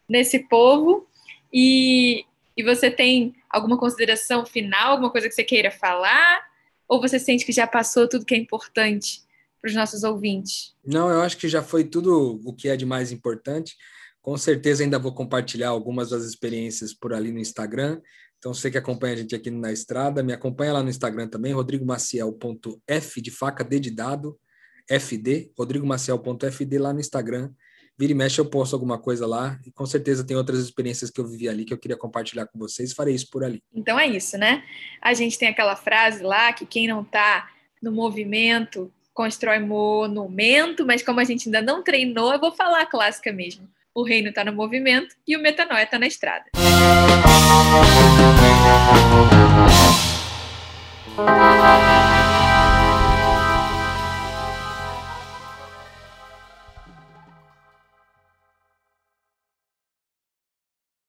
nesse 0.08 0.38
povo. 0.40 1.06
E, 1.52 2.24
e 2.56 2.62
você 2.62 2.90
tem 2.90 3.34
alguma 3.50 3.76
consideração 3.76 4.46
final, 4.46 4.92
alguma 4.92 5.10
coisa 5.10 5.28
que 5.28 5.34
você 5.34 5.42
queira 5.42 5.70
falar? 5.70 6.42
Ou 6.86 7.00
você 7.00 7.18
sente 7.18 7.44
que 7.44 7.52
já 7.52 7.66
passou 7.66 8.08
tudo 8.08 8.24
que 8.24 8.34
é 8.34 8.38
importante 8.38 9.22
para 9.60 9.68
os 9.68 9.74
nossos 9.74 10.04
ouvintes? 10.04 10.74
Não, 10.84 11.10
eu 11.10 11.22
acho 11.22 11.36
que 11.36 11.48
já 11.48 11.62
foi 11.62 11.84
tudo 11.84 12.40
o 12.44 12.52
que 12.52 12.68
é 12.68 12.76
de 12.76 12.86
mais 12.86 13.10
importante. 13.10 13.76
Com 14.22 14.36
certeza 14.36 14.84
ainda 14.84 15.00
vou 15.00 15.12
compartilhar 15.12 15.70
algumas 15.70 16.10
das 16.10 16.22
experiências 16.22 16.94
por 16.94 17.12
ali 17.12 17.32
no 17.32 17.40
Instagram. 17.40 18.00
Então, 18.38 18.54
você 18.54 18.70
que 18.70 18.78
acompanha 18.78 19.14
a 19.14 19.16
gente 19.16 19.34
aqui 19.34 19.50
na 19.50 19.72
estrada, 19.72 20.22
me 20.22 20.32
acompanha 20.32 20.72
lá 20.72 20.82
no 20.82 20.88
Instagram 20.88 21.28
também, 21.28 21.52
rodrigomaciel.f 21.52 23.20
de 23.20 23.30
faca 23.32 23.64
D 23.64 23.80
de 23.80 23.90
dado, 23.90 24.38
FD, 24.88 25.52
rodrigomaciel.fd 25.58 26.78
lá 26.78 26.92
no 26.92 27.00
Instagram. 27.00 27.50
Vira 27.98 28.12
e 28.12 28.14
mexe, 28.14 28.40
eu 28.40 28.46
posto 28.46 28.74
alguma 28.74 28.96
coisa 28.96 29.26
lá. 29.26 29.60
E 29.66 29.72
com 29.72 29.86
certeza 29.86 30.24
tem 30.24 30.36
outras 30.36 30.60
experiências 30.60 31.10
que 31.10 31.20
eu 31.20 31.26
vivi 31.26 31.48
ali 31.48 31.64
que 31.64 31.74
eu 31.74 31.78
queria 31.78 31.96
compartilhar 31.96 32.46
com 32.46 32.58
vocês. 32.58 32.92
Farei 32.92 33.14
isso 33.14 33.28
por 33.28 33.44
ali. 33.44 33.62
Então 33.72 33.98
é 33.98 34.06
isso, 34.06 34.38
né? 34.38 34.64
A 35.00 35.14
gente 35.14 35.38
tem 35.38 35.48
aquela 35.48 35.76
frase 35.76 36.22
lá 36.22 36.52
que 36.52 36.64
quem 36.64 36.86
não 36.86 37.02
está 37.02 37.50
no 37.82 37.92
movimento 37.92 38.92
constrói 39.12 39.58
monumento, 39.58 40.86
mas 40.86 41.02
como 41.02 41.20
a 41.20 41.24
gente 41.24 41.48
ainda 41.48 41.60
não 41.60 41.82
treinou, 41.82 42.32
eu 42.32 42.40
vou 42.40 42.52
falar 42.52 42.82
a 42.82 42.86
clássica 42.86 43.32
mesmo 43.32 43.68
o 43.94 44.02
reino 44.02 44.28
está 44.28 44.44
no 44.44 44.52
movimento 44.52 45.14
e 45.26 45.36
o 45.36 45.40
metanoia 45.40 45.84
está 45.84 45.98
na 45.98 46.06
estrada. 46.06 46.46
Música 51.14 52.21